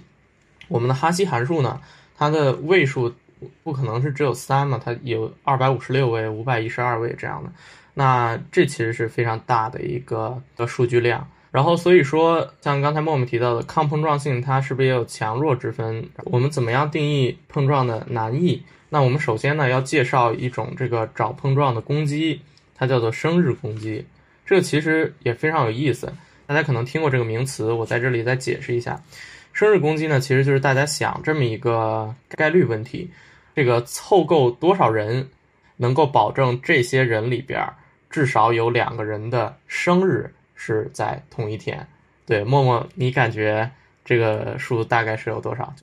[0.68, 1.80] 我们的哈希函数呢，
[2.18, 3.14] 它的位数。
[3.62, 4.80] 不可能是只有三嘛？
[4.82, 7.50] 它有二百五十六位、五百一十二位这样的，
[7.94, 11.26] 那这其实是非常大的一个的数据量。
[11.50, 16.08] 然后所以说，像刚才默默提到的抗碰撞性，它是不是也有强弱之分？
[16.24, 18.62] 我们怎么样定义碰撞的难易？
[18.88, 22.40] 那我们首先呢要介绍一种这个找碰撞的攻击，
[22.74, 24.06] 它叫做生日攻击。
[24.46, 26.12] 这其实也非常有意思。
[26.46, 29.00] 大家可能听过这个名词，我在这里再解释一下。
[29.52, 33.10] 生日攻击呢，其实就是大家想这么一个概率问题：
[33.54, 35.28] 这个凑够多少人，
[35.76, 37.60] 能够保证这些人里边
[38.08, 41.86] 至少有两个人的生日是在同一天？
[42.26, 43.70] 对，默默，你感觉
[44.04, 45.74] 这个数大概是有多少？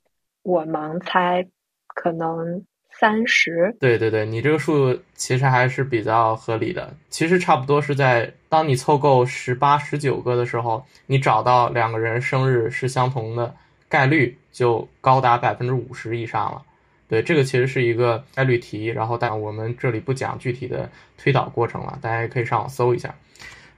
[0.42, 1.46] 我盲猜，
[1.94, 2.64] 可能
[2.98, 3.76] 三十。
[3.80, 6.94] 对对对，你这个数其实还是比较合理的。
[7.10, 13.54] 其实差不多是在当你凑够十八、十九个的时候，你找到两个人生日是相同的
[13.88, 16.62] 概率就高达百分之五十以上了。
[17.08, 23.14] 对，这个其实是一个概率题，然后但我们这里不讲具体的推导过程了，大家也可以上网搜一下。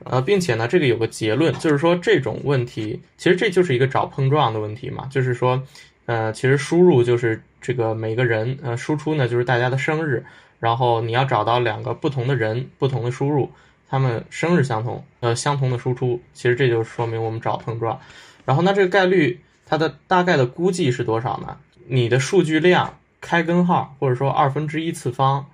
[0.04, 5.62] 呃，并且呢，这个有个结论，就是说这种问题其实这就是一个找碰撞的问题嘛，就是说。
[6.06, 10.24] 呃，其实输入就是这个每个人，呃，输出呢就是大家的生日，
[10.58, 13.48] 然后你要找到两个不同的人，不同的输入，
[13.88, 18.00] 他们生日相同，呃，相同的输出，其实这就说明我们找碰撞。
[18.44, 21.58] 然后那这个概率它的大概的估计是多少呢？
[21.86, 25.46] 你的数据量开根号或者说二分之一次方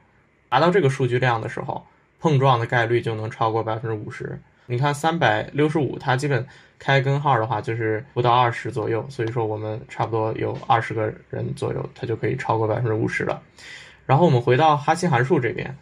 [0.48, 1.86] 达到这个数据量的时候，
[2.20, 4.40] 碰撞的概率就能超过百分之五十。
[4.66, 6.46] 你看三百六十五，它基本。
[6.78, 13.40] 开根号的话就是不到二十左右，所以说我们差不多有二十个人左右，它就可以超过百分之五十了。
[14.04, 15.74] 然后我们回到哈希函数这边，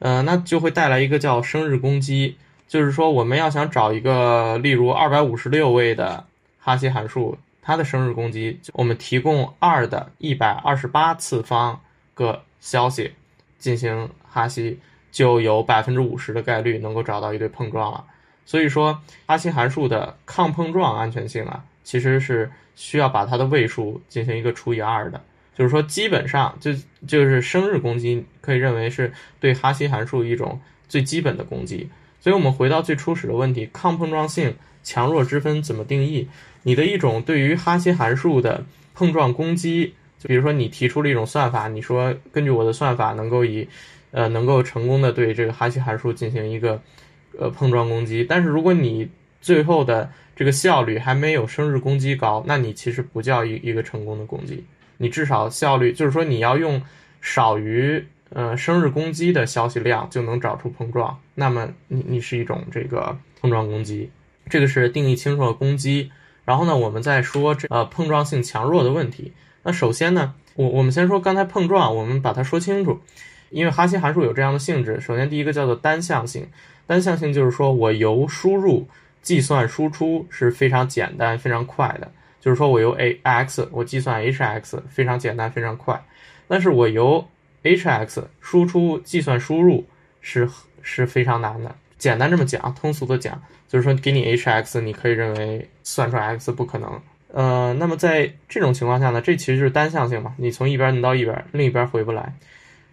[0.00, 2.36] 呃，那就会带来一个叫生日攻击，
[2.68, 6.26] 就是说我们要想找一个例如二百五十六位的
[6.58, 11.80] 哈希函数，它的生日攻击，我们提供二的一百二十八次方
[12.12, 13.12] 个消息
[13.58, 14.80] 进行哈希，
[15.12, 18.04] 就有百分之五十的概率能够找到一对碰撞了。
[18.44, 25.22] 所以说，哈希函数的抗碰撞安全性啊，其实是需要把它的位数进行一个除以二的。
[25.54, 26.72] 就是说，基本上就
[27.06, 31.88] 就是生日攻击，可以认为是对哈希函数一种最基本的攻击。
[32.20, 36.28] 所以我们回到最初始的问题，抗碰撞性强弱之分怎么定义？
[36.62, 43.68] 你的一种对于哈希函数的碰撞攻击，就比如说你提出了一种算法，你说根据我的算法能够以，
[44.10, 46.80] 呃，能够成功的对这个哈希函数进行一个。
[47.40, 49.08] 呃，碰撞攻击，但是如果你
[49.40, 54.62] 最后的这个效率还没有生日攻击高，那你其实不叫一一个成功的攻击。
[54.98, 56.82] 你至少效率就是说你要用
[57.22, 64.10] 少于呃生日攻击的消息量就能找出碰撞，那么你你是一种这个碰撞攻击。
[64.50, 66.12] 这个是定义清楚的攻击。
[66.44, 69.32] 然后呢，我们再说这呃碰撞性强弱的问题。
[69.62, 73.00] 那首先呢，我我们先说刚才碰撞，我们把它说清楚，
[73.50, 75.00] 因为哈希函数有这样的性质。
[75.00, 76.48] 首先第一个叫做单向性。
[76.84, 78.86] 单向性就是说我由输入
[79.22, 86.04] 计算输出是非常简单、非常快的，就是说我由 a x 我计算 h x 非常简单、非常快。
[86.48, 87.24] 但是我由
[87.62, 89.86] h x 输出计算输入
[90.20, 90.50] 是
[90.82, 91.74] 是非常难的。
[92.02, 97.00] 简单这么讲，通俗的讲，就是说给你 h x，你可以认为算出来 x 不可能。
[97.32, 102.34] 呃，那么在这种情况下呢，这其实就是单向性嘛，你从一边能到一边，另一边回不来。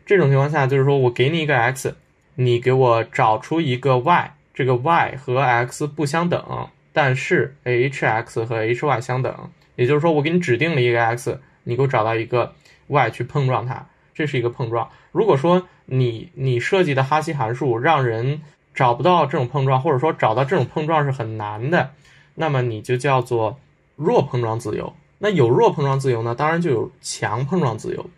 [0.06, 1.96] 这种情况下就是说我给你一个 x。
[2.36, 12.54] 你给我找出一个 y，这个 y 和 x 不相等，但是 h x 和 h y 相等，也就是说我给你指定了一个 x，你给我找到一个
[12.88, 14.88] y 去碰撞它，这是一个碰撞。
[15.12, 18.40] 如果说你你设计的哈希函数让人
[18.80, 21.92] 找不到这种碰撞，或者说找到这种碰撞是很难的，
[22.36, 23.60] 那么你就叫做
[23.98, 24.94] 弱碰撞自由。
[25.18, 28.10] 那有弱碰撞自由呢，当然就有强碰撞自由。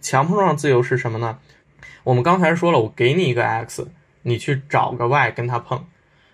[0.00, 1.38] 强碰撞自由是什么呢？
[2.02, 3.88] 我们刚才说了，我给你一个 x，
[4.22, 5.84] 你去找个 y 跟它碰，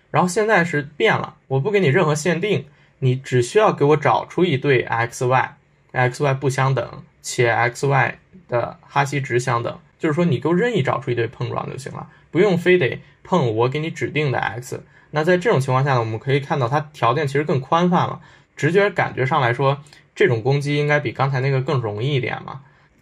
[0.09, 2.65] 然后现在是变了，我不给你任何限定，
[2.97, 14.83] 你只需要给我找出一对 x y，x y 不相等，且 x y 的哈希值相等，就是说你给我任意找出一对碰撞就行了，不用非得碰我给你指定的 x。
[15.11, 18.21] 那在这种情况下呢，我们可以看到它条件其实更宽泛了，
[18.55, 19.81] 直觉感觉上来说，
[20.13, 22.61] 这种攻击应该比刚才那个更容易一点嘛，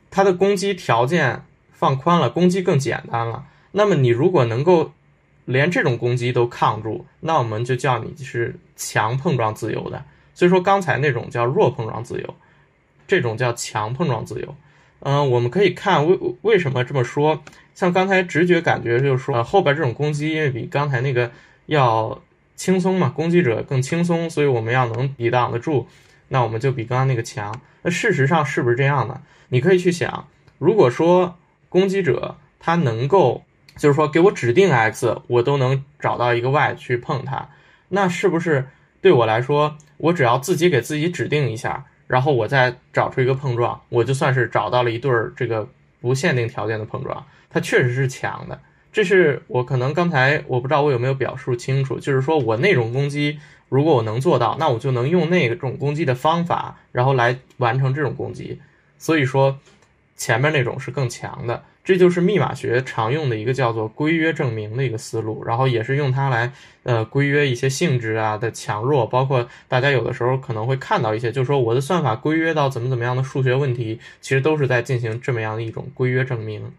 [0.10, 1.44] 它的攻击条件。
[1.76, 3.44] 放宽了，攻击更简单了。
[3.74, 4.94] 那么你如果能够
[5.44, 10.06] 连这种攻击都抗住，那我们就叫你是强碰撞自由的。
[10.34, 12.36] 所以说刚才那种叫弱碰撞自由，
[13.06, 14.56] 这种叫强碰撞自由。
[15.04, 17.44] 嗯，我们可以看为为什么这么说。
[17.76, 21.32] 像刚才直觉感觉就是说，后边这种攻击因为比刚才那个
[21.68, 22.22] 要
[22.56, 25.88] 轻松嘛，攻击者更轻松，所以我们要能抵挡得住，
[26.28, 27.54] 那我们就比刚刚那个强。
[27.82, 29.22] 那事实上是不是这样呢？
[29.50, 31.36] 你可以去想，如果说。
[31.74, 33.46] 攻击者他能够，
[33.78, 37.50] 就是说给我指定 x，我都能找到一个 y 去碰它，
[37.90, 38.67] 那是不是
[39.02, 45.68] 对我来说，我只要自己给自己指定一下，然后我再找出一个碰撞，我就算是找到了一对儿这个
[46.00, 48.62] 不限定条件的碰撞，它确实是强的。
[48.92, 58.62] 这是我可能刚才我不知道我有没有表述清楚，就是说我那种攻击，如果我能做到，那我就能用那种攻击的方法，然后来完成这种攻击。
[59.00, 59.58] 所以说，
[60.16, 61.64] 前面那种是更强的。
[61.84, 66.52] 这就是密码学常用的一个叫做规约证明的一个思路，然后也是用它来
[66.84, 76.71] 呃规约一些性质啊的强弱，包括大家有的时候可能会看到一些，就是说我的算法规约到怎么怎么样的数学问题，其实都是在进行这么样的一种规约证明。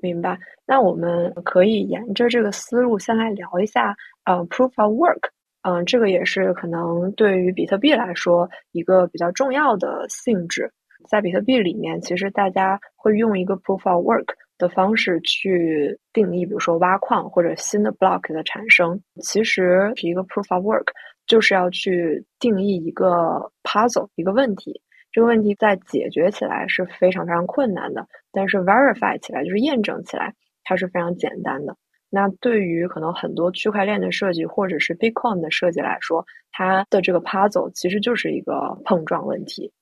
[0.00, 0.38] 明白？
[0.66, 5.30] 那我们可以沿着这个思路先来聊一下呃 proof of work，
[5.62, 10.70] 嗯，这个也是可能对于比特币来说一个比较重要的性质，
[11.08, 14.26] 在比特币里面，其实大家会用一个 proof of work。
[14.64, 20.86] 的方式去定义，比如说挖矿或者新的 block 的产生，其实是一个 proof of work，
[21.26, 24.80] 就是要去定义一个 puzzle 一个问题。
[25.12, 30.34] 这个问题在解决起来是非常非常困难的，但是 verify 起来就是验证起来，
[30.64, 31.76] 它是非常简单的。
[32.10, 39.72] 那对于可能很多区块链的设计或者是 Bitcoin 的设计来说，它的这个 puzzle 其实就是一个碰撞问题。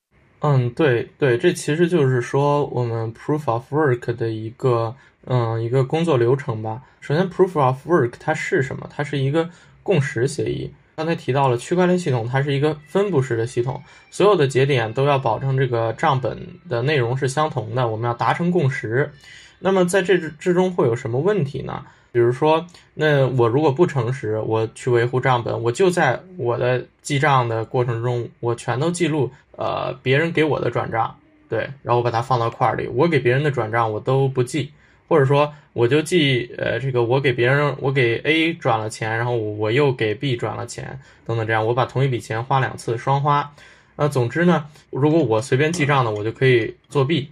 [0.44, 4.92] 嗯，对对，这其实就是说我们 proof of work 的一个
[5.24, 6.82] 嗯一个工作流程吧。
[7.00, 8.90] 首先，proof of work 它是什么？
[8.92, 9.48] 它是一个
[9.84, 10.72] 共识协议。
[10.96, 13.80] 刚才提到了区块链系统，它是一个分布式的系统，
[14.10, 16.36] 所有的节点都要保证这个账本
[16.68, 19.12] 的内容是相同的，我们要达成共识。
[19.60, 21.86] 那么在这之中会有什么问题呢？
[22.12, 31.16] 比如说，那我如果不诚实，我去维护账本，我就在我的记账的过程中，我全都记录，呃，别人给我的转账，
[31.48, 34.70] 对，然后我把它放到块儿里，我给别人的转账我都不记，
[35.08, 43.54] 或者说我就记，呃，这个我给别人，我给 A 转了钱，然后我又给 B 转了钱，等等，这样我把同一笔钱花两次，双花，
[43.96, 47.30] 呃，总之呢，如果我随便记账呢，我就可以作弊。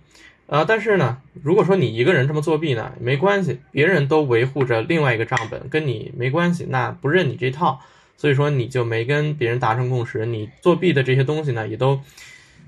[0.51, 7.81] 呃，但是呢，如果说你一个人这么作弊呢，没关系，别人都维护着另外一个账本，跟你没关系，那不认你这套，
[8.17, 12.01] 所以说你就没跟别人达成共识，你作弊的这些东西呢，也都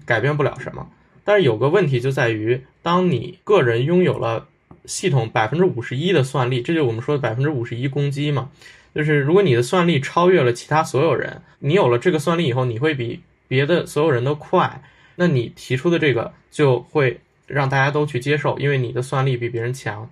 [0.07, 0.89] 改变不了什么。
[1.25, 4.47] 但是有个问题就在于，当你个人拥有了
[4.85, 8.51] 系统百分之五十一的算力，这就我们说的百分之五十一攻击嘛，
[8.95, 14.85] 就是如果你的算力超越了其他所有人，你有了这个算力以后，你会比别的所有人都快，
[15.17, 17.19] 那你提出的这个就会。
[17.53, 20.09] 让大家都去接受，因为你的算力比别人强，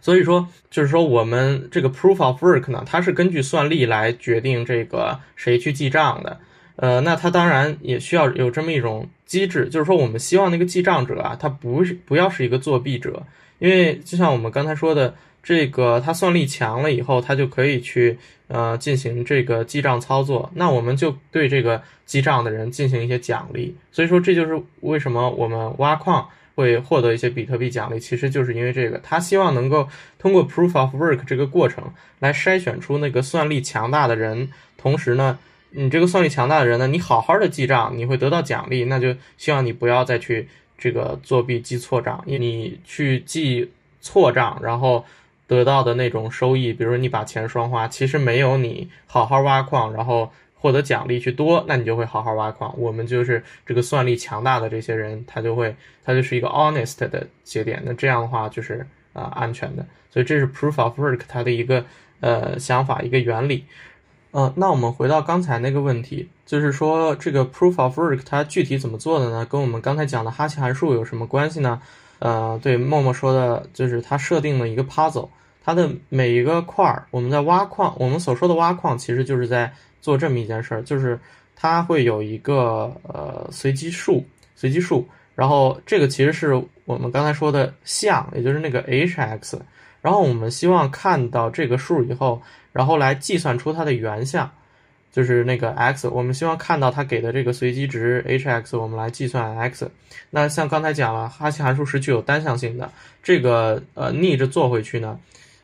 [0.00, 6.38] 所以说就是说我们这个 proof of work 呢，它是根据算力来决定这个谁去记账的。
[6.76, 13.22] 呃，那它当然也需要有这么一种机制，就是说我们希望那个记账者啊，他不是不要是一个作弊者，
[13.58, 15.14] 因为就像我们刚才说的。
[15.42, 20.50] 这个他算力强了以后，他就可以去呃进行这个记账操作。
[20.54, 23.74] 那我们就对这个记账的人进行一些奖励。
[23.90, 26.28] 所以说，这就是为什么我们挖矿
[26.60, 28.98] 会获得一些比特币奖励，其实就是因为这个。
[28.98, 29.88] 他希望能够
[30.18, 31.82] 通过 proof of work 这个过程
[32.18, 34.50] 来筛选出那个算力强大的人。
[34.76, 35.38] 同时呢，
[35.70, 38.84] 你这个算力强大的人呢，你好好的记账，你会得到奖励。
[38.84, 40.46] 那就希望你不要再去
[40.78, 45.04] 这个作弊记错账，因为你去记错账，然后。
[45.50, 50.30] 得到的那种收益，比如说你把钱双花，其实没有你好好挖矿，然后
[50.60, 52.72] 获得奖励去多，那你就会好好挖矿。
[52.78, 59.86] 我们就是这个算力强大的这些人，他就会，他就是一个 honest 的节点，那这样的话就是啊安全的。
[60.10, 61.84] 所以这是 proof of work 它的一个
[62.20, 63.64] 呃想法，一个原理。
[64.32, 69.46] 呃，那我们回到刚才那个问题，就是说这个 proof of work 它具体怎么做的呢？
[69.46, 71.80] 跟我们刚才讲的哈希函数有什么关系呢？
[72.18, 75.28] 呃，对，默默说的就是它设定了一个 puzzle。
[75.62, 81.18] 它的每一个块儿，我们在挖矿，我们所说的挖矿，其实就是在做这么一件事儿，就是
[81.54, 84.24] 它会有一个呃随机数，
[84.56, 89.58] 随机数，然后这个其实是我们刚才说的项，也就是那个 h_x，
[90.00, 92.42] 然后我们希望看到这个数以后，
[92.72, 94.50] 然后来计算出它的原项，
[95.12, 99.90] 就是那个 x，我们希望看到它给的这个随机值 h_x，我们来计算 x。
[100.30, 102.90] 那像刚才讲了，哈希函数是具有单向性的，
[103.22, 105.18] 这个呃逆着做回去呢。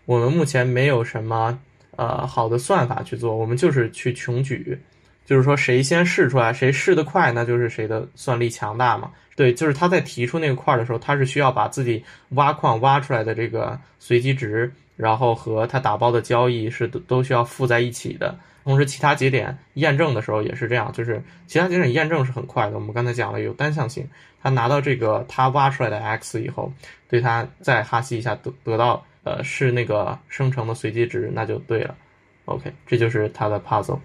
[0.04, 1.58] 我们目前没有什么
[1.96, 4.78] 呃好的算法去做，我们就是去穷举，
[5.24, 9.10] 就是说谁先试出来，谁试得快，那就是谁的算力强大嘛。
[9.34, 18.38] 对，就是他在提出那个块的时候，他是需要把自己挖矿挖出来的这个随机值，然后和他打包的交易是都都需要附在一起的。
[18.64, 22.74] 同时，其他节点验证的时候也是这样，就是其他节点验证是很快的。
[22.74, 24.08] 我们刚才讲了有单向性，
[24.42, 26.72] 他拿到这个他挖出来的 x 以后，
[27.08, 29.04] 对他再哈希一下得得到。
[29.26, 31.96] 呃，是那个生成的随机值，那就对了。
[32.44, 33.98] OK，这就是它的 puzzle。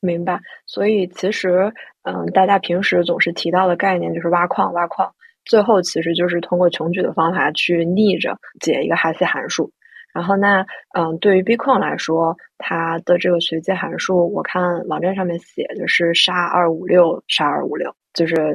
[0.00, 0.38] 明白。
[0.66, 5.10] 所以其实，嗯，大家平时总是提到的概念就是挖矿，挖矿。
[5.46, 9.72] 最后其实就是通过穷举的方法去逆着解一个哈希函数。
[10.12, 18.54] 然后那嗯，对于 Bitcoin 来说，它的这个随机函数，我看网站上面写的是 SHA 二五六 SHA 二五六，就是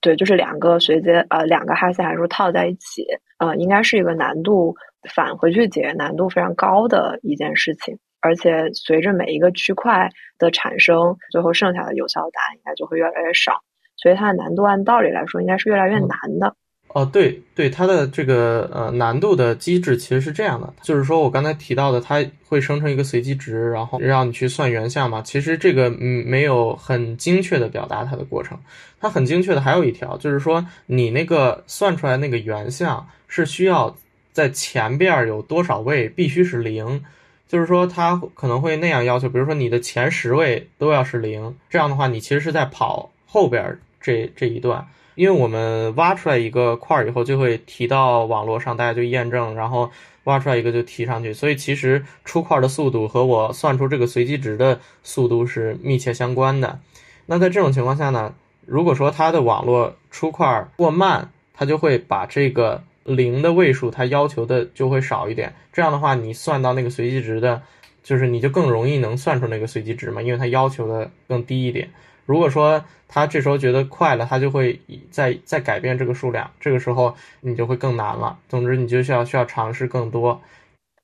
[0.00, 3.04] 对，就是两个随机呃两个哈希函数套在一起，
[3.38, 4.74] 呃，应该是一个难度
[5.14, 7.98] 返回去解难度非常高的一件事情。
[8.22, 13.62] 而且随着每一个区块的产生，最后剩下的有效答案应该就会越来越少，
[13.96, 16.54] 所以它的难度按道理来说应该是越来越难的。
[16.92, 25.22] 哦，对对，它的这个呃难度的机制其实是这样的，就是说我刚才提到的，它会生成一个随机值，然后让你去算原项嘛。
[25.22, 28.58] 其实这个嗯没有很精确的表达它的过程，
[29.00, 33.96] 它很精确的还有一条，就是说你那个算出来那个原项是需要
[34.32, 37.04] 在前边有多少位必须是零。
[37.46, 44.86] 就是说，它可能会那样要求，比如说你的前十位都要是零，这样的话，你其实是在跑后边这这一段，
[45.20, 49.90] 因为我们挖出来一个块儿以后，就会提到网络上，大家就验证，然后
[50.24, 56.80] 挖出来一个就提上去，所以其实出块的速度和我算出这个随机值的速度是密切相关的。
[57.26, 62.82] 那在这种情况下呢，如果说它的网络出块过慢，它就会把这个。
[63.04, 65.52] 零的位数，它要求的就会少一点。
[65.72, 67.60] 这样的话，你算到那个随机值的，
[68.04, 71.88] 就是你就更容易能算出那个随机值嘛，因为它要求的更低一点。
[72.30, 78.38] 如果说他这时候觉得快了，他就会再再改变这个数量，这个时候你就会更难了。
[78.48, 80.40] 总之，你就需要需要尝试更多。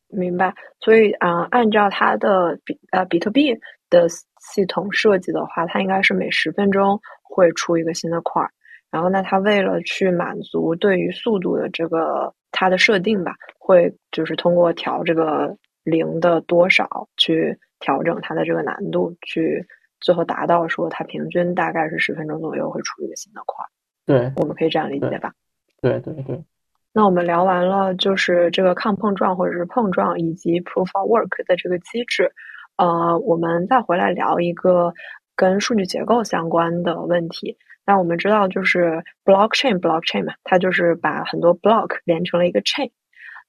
[0.08, 0.54] 明白。
[0.78, 3.52] 所以啊，按照它的比呃比特币
[3.90, 8.50] 的系统设计的话，它应该是每十分钟会出一个新的块儿。
[8.92, 19.66] 然后，那它为了去满足对于速度的这个它的设定吧，会就是通过调这个零的多少去调整它的这个难度，去
[20.06, 23.64] 最后达到说它平均大概是十分钟左右会出一个新的块。
[24.06, 25.32] 对，我们可以这样理解吧？
[25.82, 26.44] 对对对。
[26.92, 32.30] 那我们聊完了就是这个抗碰撞或者是碰撞以及 proof of work 的这个机制，
[32.76, 34.94] 呃，我们再回来聊一个
[35.34, 37.58] 跟数据结构相关的问题。
[37.84, 42.92] 那我们知道，就是 blockchain，blockchain 嘛，它就是把很多 block 连成了一个 chain。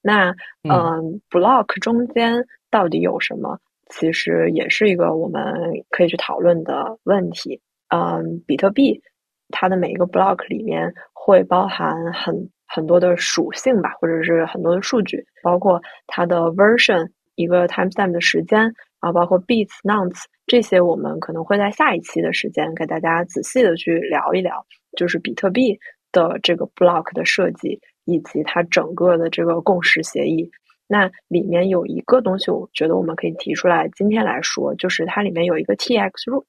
[0.01, 0.31] 那
[0.63, 3.59] 嗯，block 中间到底有什么？
[3.89, 5.43] 其实也是一个我们
[5.89, 7.61] 可以去讨论的问题。
[7.89, 9.01] 嗯，比特币
[9.49, 18.73] 它的每一个 block 里面会包含很很多的属性吧，或者是很多的数据，包括它的 version，一个 timestamp 的时间。
[18.99, 24.65] 然后包括 bits、nonce 这些，我们可能会在下一期的时间给大家仔细的去聊一聊，
[24.97, 25.77] 就是比特币
[26.11, 30.49] 的这个 block 的设计以及它整个的这个共识协议。
[30.87, 36.45] 那里面有一个东西，我觉得我们可以提出来，今天来说，就是它里面有一个 tx root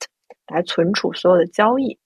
[0.53, 1.99] 来存储所有的交易。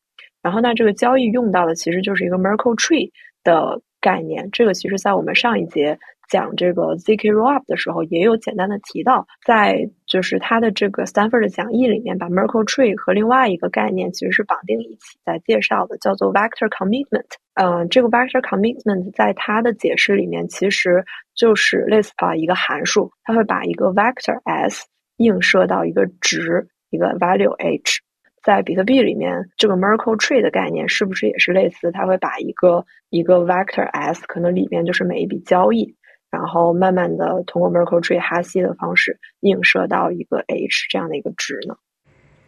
[0.42, 3.10] 然后那这个交易用到的其实就是一个 Merkle tree
[3.44, 5.98] 的概念，这个其实在我们上一节。
[6.30, 17.24] 讲这个 zk rollup 的时候，也有简单的提到，在就是他的这个 Stanford 的讲义里面，把 Merkle tree 和另外一个概念其实是绑定一起在介绍的，叫做 vector commitment。
[17.54, 21.02] 嗯，这个 vector commitment 在它的解释里面，其实
[21.34, 24.84] 就是类似啊一个函数，它会把一个 vector s
[25.16, 28.02] 映射到一个值，一个 value h。
[28.42, 31.90] 在比特币里面，这个 Merkle tree 的概念是不是也是类似？
[31.90, 35.94] 它会把一个一个 vector s 可能里面就是每一笔交易。
[36.32, 41.76] 然后慢慢的通过 Merkle tree 哈希的方式映射到一个 h 这样的一个值呢？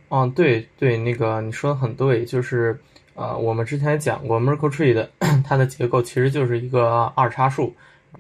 [0.09, 2.77] 嗯，对对，那个你说的很对，就是
[3.15, 5.11] 呃，我们之前讲过 Merkle tree 的
[5.47, 7.75] 它的结构其实就是一个二叉树。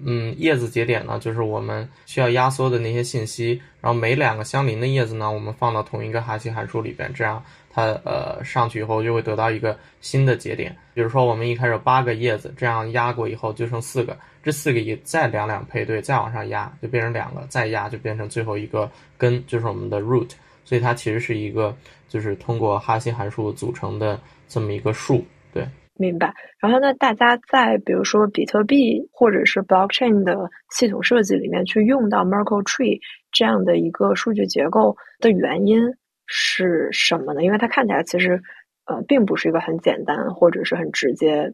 [0.04, 7.40] 嗯，叶子节点呢，就是我们需要压缩的那些信息，然后每两个相邻的叶子呢，我们放到同一个哈希函数里边，这样
[7.74, 10.74] 它呃上去以后就会得到一个新的节点。
[10.94, 14.16] 比如说我们一开始有八个叶子，这样压过以后就剩四个。
[14.44, 20.30] 这四个也再两两配对，再往上压就变成两个，再压就变成最后一个根，就是我们的 root。
[20.64, 21.74] 所以它其实是一个
[22.08, 25.24] 就是通过哈希函数组成的这么一个树。
[25.52, 26.34] 对，明白。
[26.58, 33.00] 然后那大家在比如说比特币或者是 blockchain 的系统设计里面去用到 Merkle tree
[33.32, 35.80] 这样的一个数据结构的原因
[36.26, 37.42] 是什么呢？
[37.42, 38.42] 因为它看起来其实
[38.86, 41.52] 呃并不是一个很简单或者是很直接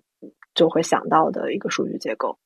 [0.55, 2.39] 就会想到的一个数据结构。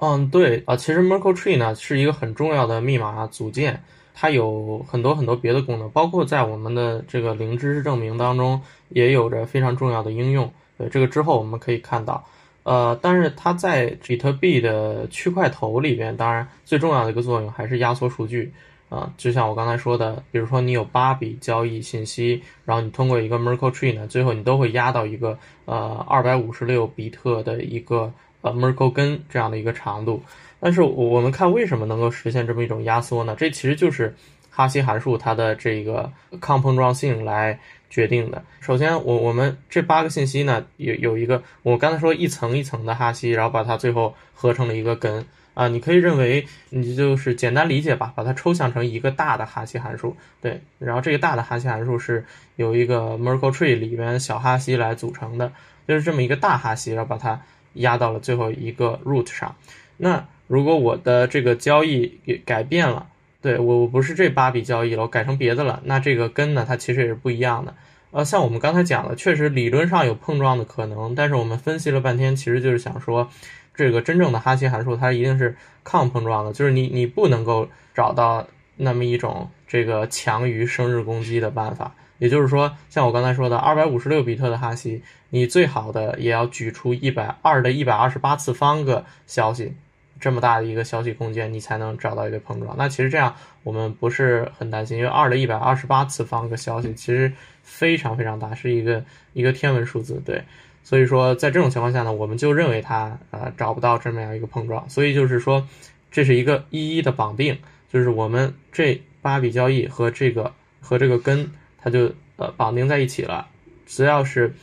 [0.00, 3.82] 嗯，对啊，其实 Merkle tree 呢是一个很重要的密码组件，
[4.14, 10.50] 它有很多很多别的功能，包括在我们的这个零知识证明当中也有着非常重要的应用。
[10.78, 12.24] 对，这个之后我们可以看到，
[12.62, 18.50] 呃，但是它在比特币的区块头里边，当然最重要的一个作用还是压缩数据。
[18.92, 28.12] 啊，就像我刚才说的，比如说你有八笔交易信息，然后你通过一个 Merkle tree 呢，最后你都会压到一个呃二百五十六比特的一个
[28.42, 30.22] 呃 Merkle 根这样的一个长度。
[30.60, 33.34] 但是我们看为什么能够实现这么一种压缩呢？
[33.34, 34.14] 这其实就是
[34.50, 38.44] 哈希函数它的这个抗碰撞性来决定的。
[38.60, 45.24] 首先，我我们这八个信息呢，有有一个我刚才说一层一层的哈希，然后把它最后合成了一个根。
[45.54, 52.24] 啊，你可以认为你就是简单理解吧，把它抽象成一个大的哈希函数，对，然后这个大的哈希函数是
[52.56, 55.52] 由一个 Merkle tree 里边小哈希来组成的，
[55.86, 57.42] 就是这么一个大哈希，然后把它
[57.74, 59.54] 压到了最后一个 root 上。
[59.98, 63.08] 那如果我的这个交易给改变了，
[63.42, 67.74] 对我我不是这八笔交易了，我改成别的了，那这个根呢，它其实也是不一样的。
[68.12, 73.28] 呃，像我们刚才讲的，确实理论上有碰撞的可能，但是我们分析了半天，其实就是想说。
[73.74, 78.46] 这个真正的哈希函数，它一定是抗碰撞的，就是你你不能够找到
[78.76, 81.94] 那么一种这个强于生日攻击的办法。
[82.18, 89.74] 也就是说，像我刚才说的，二百五十六比特的哈希，你最好的也要举出一百二的一百二十八次方个消息，
[90.20, 92.76] 这么大的一个消息空间，你才能找到一个碰撞。
[92.78, 97.32] 那其实这样我们不是很担心，因为二的一百二十八次方个消息其实
[97.64, 100.44] 非常非常大，是一个一个天文数字，对。
[100.84, 105.66] 所以说，在这种情况下呢，我们就认为它呃找不到这么样一个碰撞，所以就是说，
[106.10, 107.58] 这是一个一一的绑定，
[107.88, 113.48] 就是我们这八笔交易和这个和这个根，它就呃绑定在一起了。
[113.86, 114.54] 只要是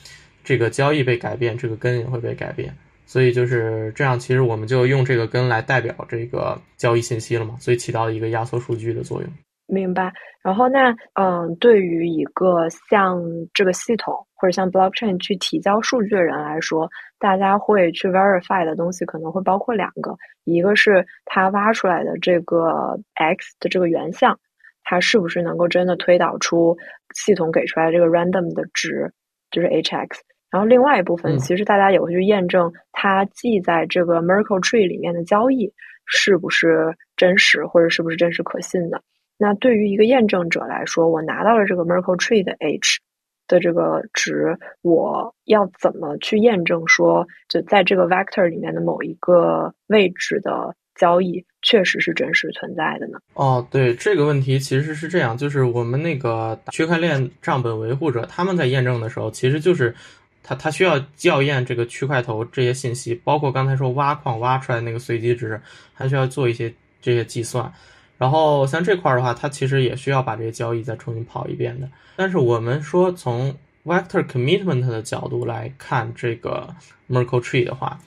[0.43, 2.75] 这个交易被改变，这个根也会被改变。
[3.05, 9.31] 所以就是这样，其实我们就用这个根来代表这个交易信息了嘛，所以起到一个压缩数据的作用。
[9.69, 10.11] 明白。
[10.41, 13.21] 然后那嗯，对于一个像
[13.53, 16.89] 这个系统或者像 blockchain 去提交数据的人来说，
[17.19, 20.15] 大家会去 verify 的东西可能会包括两个，
[20.45, 24.39] 一个是他挖出来的这个 x 的这个原像，
[24.83, 26.75] 它是不是能够真的推导出
[27.13, 29.11] 系统给出来这个 random 的值，
[29.51, 30.19] 就是 hx。
[30.49, 35.71] 然后另外一部分，其实大家也会去验证它记在这个 Merkle tree 里面的交易
[36.05, 38.99] 是不是真实，或者是不是真实可信的。
[39.41, 42.99] 那对于一个验证者来说，我拿到了这个 Merkle tree 的 h
[43.47, 53.17] 的这个值，我要怎么去验证说，就在这个 vector 里面的某一个位置的交易确实是真实存在的呢？
[53.35, 59.95] 哦，对，这个问题其实是这样，就是我们那个区块链账本维护者他们在验证的时候，其实就是
[60.43, 65.59] 他他需要校验这个区块头这些信息，包括刚才说挖矿挖出来那个随机值，
[65.93, 66.71] 还需要做一些
[67.01, 67.71] 这些计算。
[68.19, 71.89] 然后像这块的话，它其实也需要把这些交易再重新跑一遍的。
[72.15, 73.55] 但是我们说从
[73.85, 76.75] vector commitment 的角度来看这个
[77.09, 77.99] Merkle tree 的话，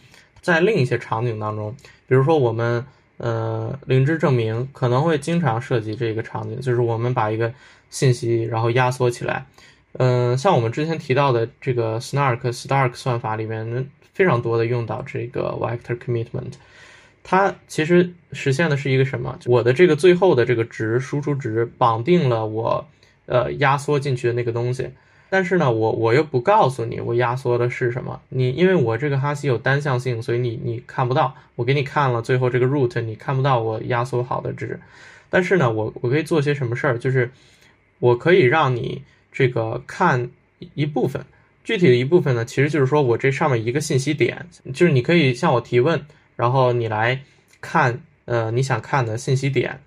[0.42, 1.74] 在另一些场景当中，
[2.06, 2.84] 比如说我们
[3.16, 7.52] 呃灵芝证明可能会经常涉及这个场景，就是我们把一个
[7.88, 9.46] 信息然后压缩起来。
[9.94, 16.52] 嗯，像我们之前提到的这个 Snark Stark 算法里面，非常多的用到这个 vector commitment。
[17.24, 19.38] 它其实实现的是一个什么？
[19.46, 22.86] 我的这个最后的这个值输出值绑定了我，
[23.26, 24.90] 呃，压缩进去的那个东西。
[25.30, 28.20] 但是呢，我我又不告诉你我压缩的是什么。
[28.28, 31.34] 你因为我这个哈希有单向性，所以你你看不到。
[31.54, 34.78] 我给你看了最后这个 root，你看不到我压缩好的值。
[35.30, 36.98] 但是呢，我我可以做些什么事儿？
[36.98, 37.30] 就是
[38.00, 40.28] 我可以让你这个看
[40.74, 41.24] 一部分，
[41.64, 46.04] 具体的一部分呢，其实就是说我这上面一个信息点，就是你可以向我提问。
[46.36, 47.22] 然后你来
[47.60, 49.80] 看，呃，你想看的信息点，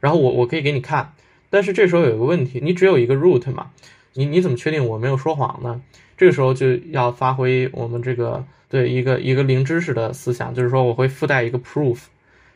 [0.00, 1.12] 然后我我可以给你看，
[1.50, 3.70] 但是这时候有一个问题，你只有一个 root 嘛，
[4.14, 5.80] 你你怎么确定我没有说谎呢？
[6.16, 11.98] 这个时候就要发挥我们这个对一个一个零知识的思想，就是说我会附带一个 proof，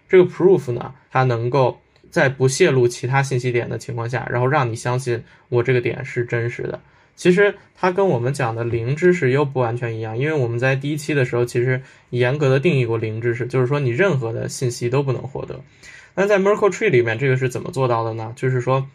[0.09, 1.81] 这个 proof 呢，它能够
[2.11, 6.81] 在不泄露其他信息点的情况下，然后让你相信我这个点是真实的。
[7.17, 15.61] 其实它跟我们讲的零知识又不完全一样，因为我们在第一期的时候其实严格的定义过零知识，就是说你任何的信息都不能获得。
[16.15, 18.33] 那在 Merkle tree 里面，这个是怎么做到的呢？
[18.37, 18.89] 就是说，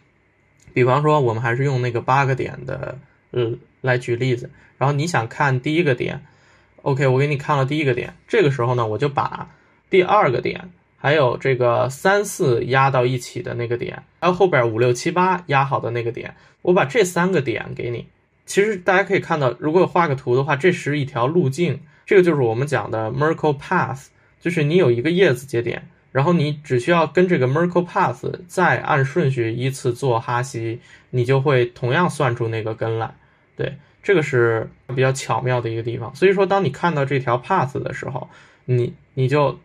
[0.72, 2.98] 比方说我们还是用那个八个点的
[3.30, 6.22] 呃来举例子，然后你想看第一个点
[6.82, 9.50] ，OK，我给你看了第一个点，这个时候呢，我就把
[9.90, 10.70] 第二个点
[11.02, 16.34] 还有这个三四压到一起的那个点，还有后边五六七八压好的那个点。
[16.62, 18.06] 我把这三个点给你，
[18.44, 24.08] 其实大家可以看到，如果画个图的话，这是一条路径，这个就是我们讲的 Merkle path，
[24.40, 33.14] 就是你有一个叶子节点，然后你只需要跟这个 Merkle path 再按顺序依次做哈希，你就会同样算出那个根来。
[33.56, 36.14] 对，这个是比较巧妙的一个地方。
[36.14, 38.28] 所以说，当你看到这条 path 的时候，
[38.66, 39.58] 你你就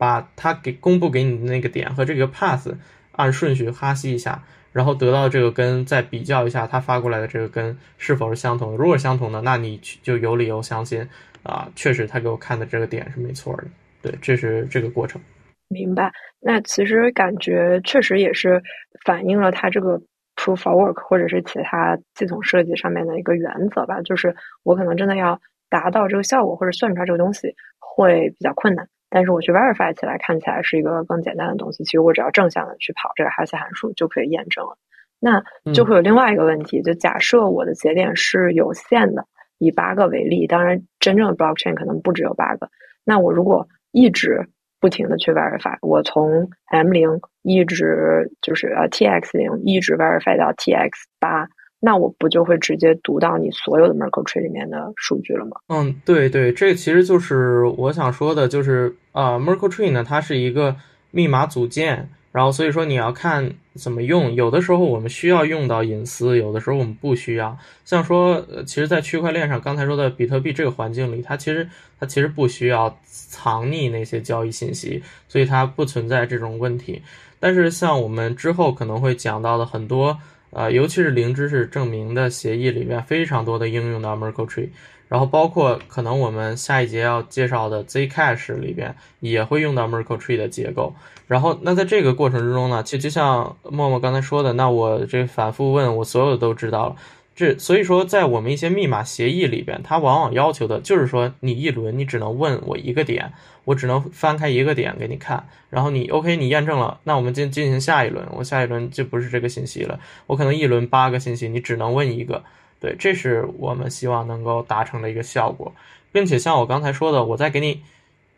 [0.00, 2.72] 把它给公布给你的那个点和这个 path。
[3.12, 4.42] 按顺序哈希一下，
[4.72, 8.78] 然后得到这个根，再比较一下他发过来的这个根是否是相同的。
[8.78, 11.06] 如果相同的，那你就有理由相信
[11.42, 13.64] 啊，确实他给我看的这个点是没错的。
[14.00, 15.20] 对，这是这个过程。
[15.68, 16.10] 明白。
[16.40, 18.62] 那其实感觉确实也是
[19.04, 20.00] 反映了他这个
[20.36, 25.38] proof of work 或者是其他系统设计上面的一个原则吧，就是我可能真的要
[25.68, 28.88] 达到这个效果或者算出来这个东西会比较困难。
[29.10, 31.82] 但是我去 verify 起来，看起来是一个更简单的东西。
[31.84, 34.78] 其实我只要正向的去跑这个哈希函数就可以验证了。
[35.18, 35.42] 那
[35.72, 39.26] 就会有另外一个问题，就假设我的节点是有限的，
[39.58, 42.70] 以八个为例，当然真正的 blockchain 可能不只有八个。
[43.04, 44.48] 那我如果一直
[44.80, 51.48] 不停的去 verify，我从 M 零一直就是呃 TX 零一直 verify 到 TX 八。
[51.82, 55.56] 那我不就会直接读到你所有的 Merkle tree 里面的数据了吗？
[55.68, 60.76] 嗯，对对，这其实就是我想说的，就是啊，Merkle tree 呢，它是一个
[61.10, 67.56] 密码组件，然后所以说你要看怎么用，有的时候我们需要用到隐私，有的时候我们不需要。
[67.86, 71.66] 像说，呃其实，在区块链上，刚才说的比特币这个环境里，它其实
[71.98, 77.00] 它其实不需要藏匿那些交易信息，所以它不存在这种问题。
[77.38, 80.18] 但是像我们之后可能会讲到的很多。
[80.52, 84.68] 啊，尤其是零知识证明的协议里面，非常多的应用到 Merkle Tree，
[85.08, 90.94] 然后包括可能我们下一节要介绍的 Zcash 里边也会用到 Merkle Tree 的结构。
[91.26, 96.96] 然后，那在这个过程之中呢，其实就像默默刚才说的，那我这反复问我所有的都知道了。
[97.40, 103.32] 这所以说，在我们一些密码协议里边，它往往要求的就是说，你一轮你只能问我一个点。
[103.64, 108.26] 我只能翻开一个点给你看，然后你 OK，你验证了，那我们进进行下一轮。
[108.32, 112.42] 我下一轮就不是这个信息了，我可能一轮八个信息，你只能问一个。
[112.80, 115.72] 对，这是我们希望能够达成的一个效果，
[116.10, 117.82] 并且像我刚才说的，我在给你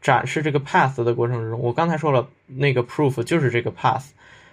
[0.00, 4.06] 展示这个 path 的过程中，我刚才说了那个 proof 就是这个 path，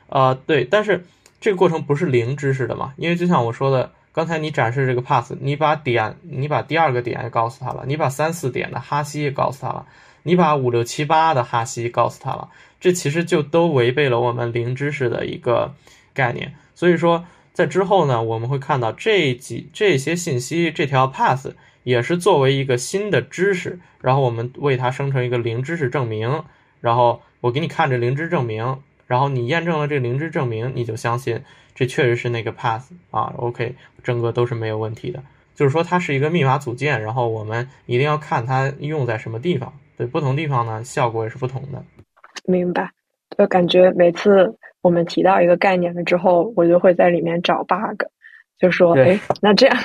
[0.07, 1.03] 呃，对，但是
[1.41, 2.93] 这个过程不是零知识的嘛？
[2.95, 9.86] 因为就像我说的，刚才你展示这个 pass，你把点，你把第二个点也告诉他了，你把三四点的哈希也告诉他了。
[10.24, 12.49] 你把五六七八的哈希告诉他了，
[12.80, 15.74] 这其实就都违背了我们零知识的一个
[16.14, 16.53] 概念。
[16.76, 21.51] 所以说，在之后呢，我们会看到这几这些信息，这条 pass
[21.84, 26.43] 也是作为一个新的知识，然后我们为它生成一个零知识证明，
[26.82, 31.41] 然后我给你看这零知证明，然后你验证了这个灵芝证明，你就相信
[31.74, 35.20] 这确实是那个 pass 啊，OK，整个都是没有问题的。
[35.55, 39.74] 就是说，它是一个密码组件，然后我们一定要看它用在什么地方。
[39.97, 41.84] 对不同地方呢，效果也是不同的。
[42.45, 42.89] 明白，
[43.36, 48.03] 就感觉每次我们提到一个概念了之后，我就会在里面找 bug，
[48.60, 49.78] 就说，哎，那这样，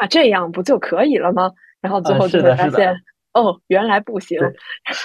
[0.00, 1.52] 那这样不就可以了吗？
[1.82, 2.92] 然后最后就会发现，
[3.34, 4.40] 哦，原来不行。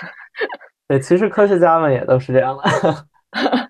[0.87, 2.63] 对，其实科学家们也都是这样的。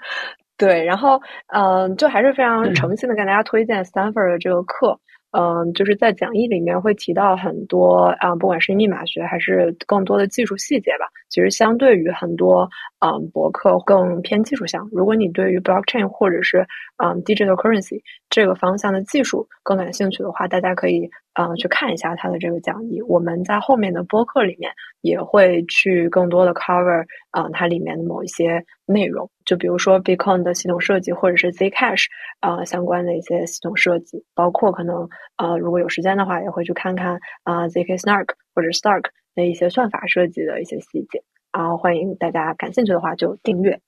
[0.58, 1.20] 对，然后，
[1.54, 5.00] 嗯，就还是非常诚心的跟大家推荐 Stanford 的这个课。
[5.38, 11.08] 嗯，就是在讲义里面会提到很多啊，不管是密码学还是更多的技术细节吧。
[11.28, 12.70] 其实相对于很多
[13.06, 14.88] 嗯博客更偏技术项。
[14.94, 16.66] 如果你对于 blockchain 或者是
[16.98, 23.02] 嗯 digital currency 这个方向的技术更感兴趣的话，大家可以嗯去看一下他的这个讲义。
[23.02, 24.72] 我们在后面的播客里面
[25.02, 29.30] 也会去更多的 cover 嗯它里面的某一些内容。
[29.46, 32.06] 就比如说 Bitcoin 的系统设计，或者是 Zcash
[32.40, 39.06] 啊相关的一些系统设计，包括可能呃如果有时间的话，也会去看看啊 zk Snark 或者 Stark。
[39.36, 41.22] 的一些算法设计的一些细节，
[41.52, 43.82] 然后欢迎大家感兴趣的话就订阅。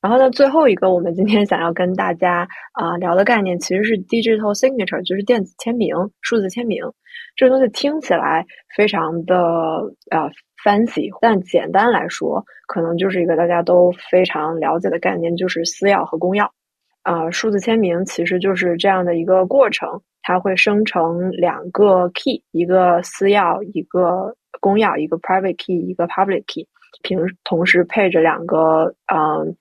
[0.00, 6.82] 然后呢，最后一个我们今天想要跟大家啊聊的概念其实是 digital signature，就是电子签名、数字签名。
[7.36, 8.44] 这个东西听起来
[8.76, 9.36] 非常的
[10.10, 10.30] 呃
[10.64, 16.48] fancy，但简单来说，可能就是一个大家都非常了解的概念，就是私钥和公钥。
[17.02, 24.34] 啊，数字签名其实就是这样的一个过程，它会生成两个 key，一个私钥，一个。
[24.60, 26.66] 公钥一个 private key，一个 public key，
[27.04, 29.54] 平同时配着两个嗯，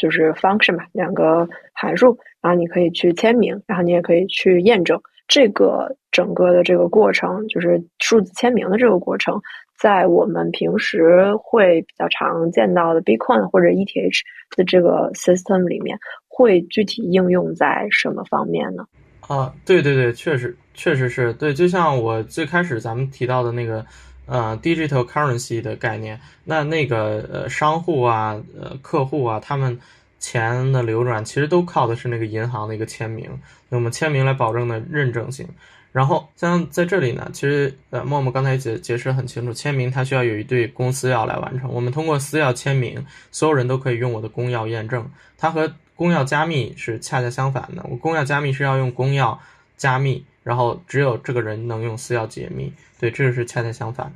[0.00, 4.98] 就是 function 嘛，两个函数，然后你可以去签名，然后你也可以去验证
[5.28, 9.38] 这个整个的这个过程，就是数字签名的这个过程，
[9.78, 14.20] 在我们平时会比较常见到的 Bitcoin 或者 ETH
[14.56, 15.98] 的这个 system 里面，
[16.28, 18.86] 会具体应用在什么方面呢？
[19.28, 23.84] 啊，对对对，确实确实是对，就像我最开始咱们提到的那个。
[24.30, 29.76] 呃，digital currency 的概念，那那个呃商户啊，呃客户啊，他们
[30.20, 33.28] 钱的流转其实都靠的是那个银行的一个签名，
[33.68, 35.48] 那么签名来保证的认证性。
[35.90, 41.68] 然后像在这里呢，其实呃默默刚才解解释很清楚，签名它需要有一对公私钥来完成。
[41.72, 49.36] 我们通过私钥签名，所有人都可以用我的公钥验证，它和公钥加密是恰恰相反的，我公钥加密是要用公钥
[49.76, 54.12] 加密，然后只有这个人能用私钥解密，对，这个是恰恰相反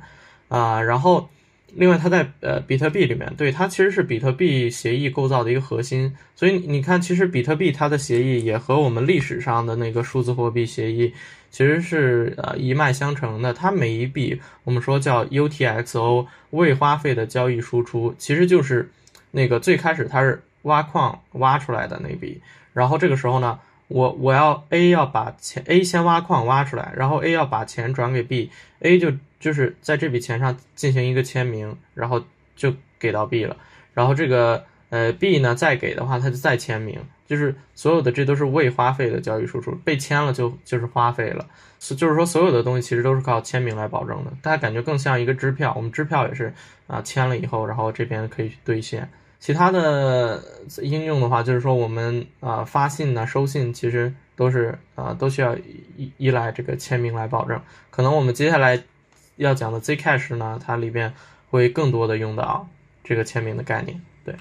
[0.47, 0.81] 啊。
[0.81, 1.29] 然后
[1.73, 11.13] 另外，它在呃比特币里面，对它其实是比特币协议构造的一个核心，所以你看，其实比特币它的协议也和我们历史上的那个数字货币协议
[11.51, 18.89] 其实是呃一脉相承的，它每一笔我们说叫 UTXO 未花费的交易输出，其实就是
[19.31, 20.41] 那个最开始它是。
[20.65, 22.41] 挖矿挖出来的那笔，
[22.73, 32.23] 然后这个时候呢，我我要 A 要把钱 A 先挖矿挖出来，然后 A 要把钱转给 B，A 就就是在这笔钱上进行一个签名，然后
[32.55, 33.55] 就给到 B 了，
[33.93, 41.45] 然后这个呃 B 呢再给的话，他就再签名，就是所有的这都是未花费的交易输出，被签了就就是花费了，
[41.77, 46.51] 所就是说所有的东西其实都是靠签名来保证的，大家感觉更像一个支票，我们支票也是
[46.87, 49.07] 啊签了以后，然后这边可以去兑现。
[49.45, 50.41] 其他的
[50.81, 57.61] 应用的话，就是说我们啊发信呢、收信，其实都是啊都需要依依赖这个签名来保证。
[57.91, 58.81] 可能我们接下来
[59.35, 61.13] 要讲的 Zcash 呢，它里边
[61.51, 62.67] 会更多的用到
[63.03, 64.01] 这个签名的概念。
[64.25, 64.33] 对，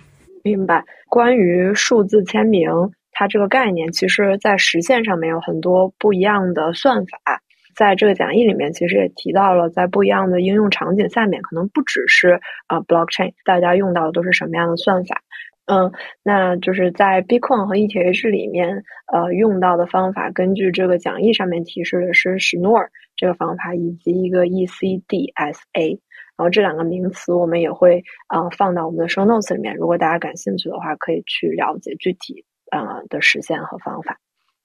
[0.43, 0.83] 明白。
[1.11, 2.71] 关于数字签名，
[3.13, 7.43] 它这个概念，其实在实现上面有很多不一样的算法。
[7.75, 15.23] 在这个讲义里面，其实也提到了，在不一样的应用场景下面，可能不只是呃 blockchain，大家用到的都是什么样的算法？
[15.67, 26.01] 嗯，那就是在 Bitcoin 和 ETH 里面，呃，用到的方法，根据这个讲义上面提示的是 Schnorr 这个方法，以及一个 ECDSA，
[26.37, 34.19] 然后这两个名词我们也会呃放到我们的 Show Notes 里面，如果大家感兴趣的话，可以去了解具体呃的实现和方法。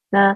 [0.09, 0.35] 那。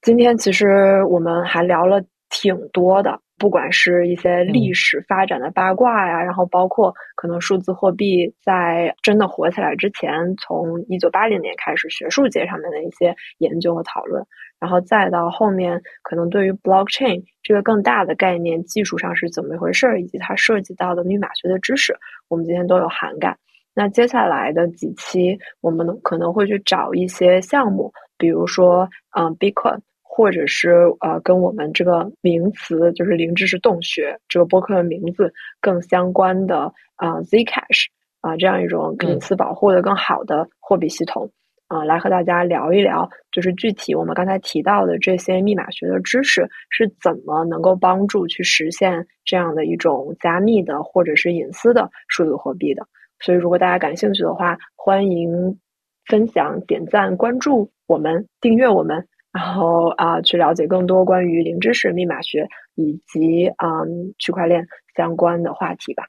[0.00, 14.24] 今天其实我们还聊了挺多的，不管是一些历史发展的八卦呀，然后包括可能数字货币在真的火起来之前，从一九八零年开始学术界上面的一些研究和讨论，
[14.60, 21.96] 然后再到后面可能对于 blockchain 这个更大的概念技术上是怎么一回事，以及它涉及到的密码学的知识，
[22.28, 23.36] 我们今天都有涵盖。
[23.74, 37.86] 那接下来的几期，我们可能会去找一些项目，比如说，嗯，Bitcoin，或者是呃，跟我们这个名词就是零知识洞穴这个播客的名字更相关的啊，Zcash
[38.20, 41.30] 啊，这样一种隐私保护的更好的货币系统
[41.68, 52.86] 啊，来和大家聊一聊，就是具体我们刚才提到的这些密码学的知识是怎么能够帮助去实现这样的一种加密的或者是隐私的数字货币的。
[53.20, 55.58] 所以，如果大家感兴趣的话，欢迎
[56.06, 66.04] 分享、点赞、关注我们、订阅我们，然后啊，去了解更多关于零知识、密码学以及嗯区块链相关的话题吧。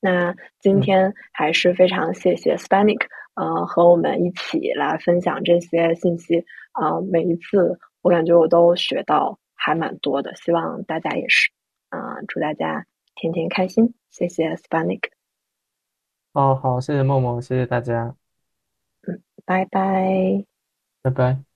[0.00, 3.02] 那今天还是非常谢谢 Spanik，
[3.34, 7.00] 呃，和我们一起来分享这些信息啊。
[7.00, 11.50] 每一次我感觉我都学到还蛮多的，希望大家也是
[11.90, 12.22] 啊。
[12.28, 15.10] 祝大家天天开心，谢谢 Spanik。
[16.32, 18.14] 哦，好，谢谢默默，谢谢大家，
[19.06, 20.44] 嗯，拜拜，
[21.02, 21.47] 拜拜。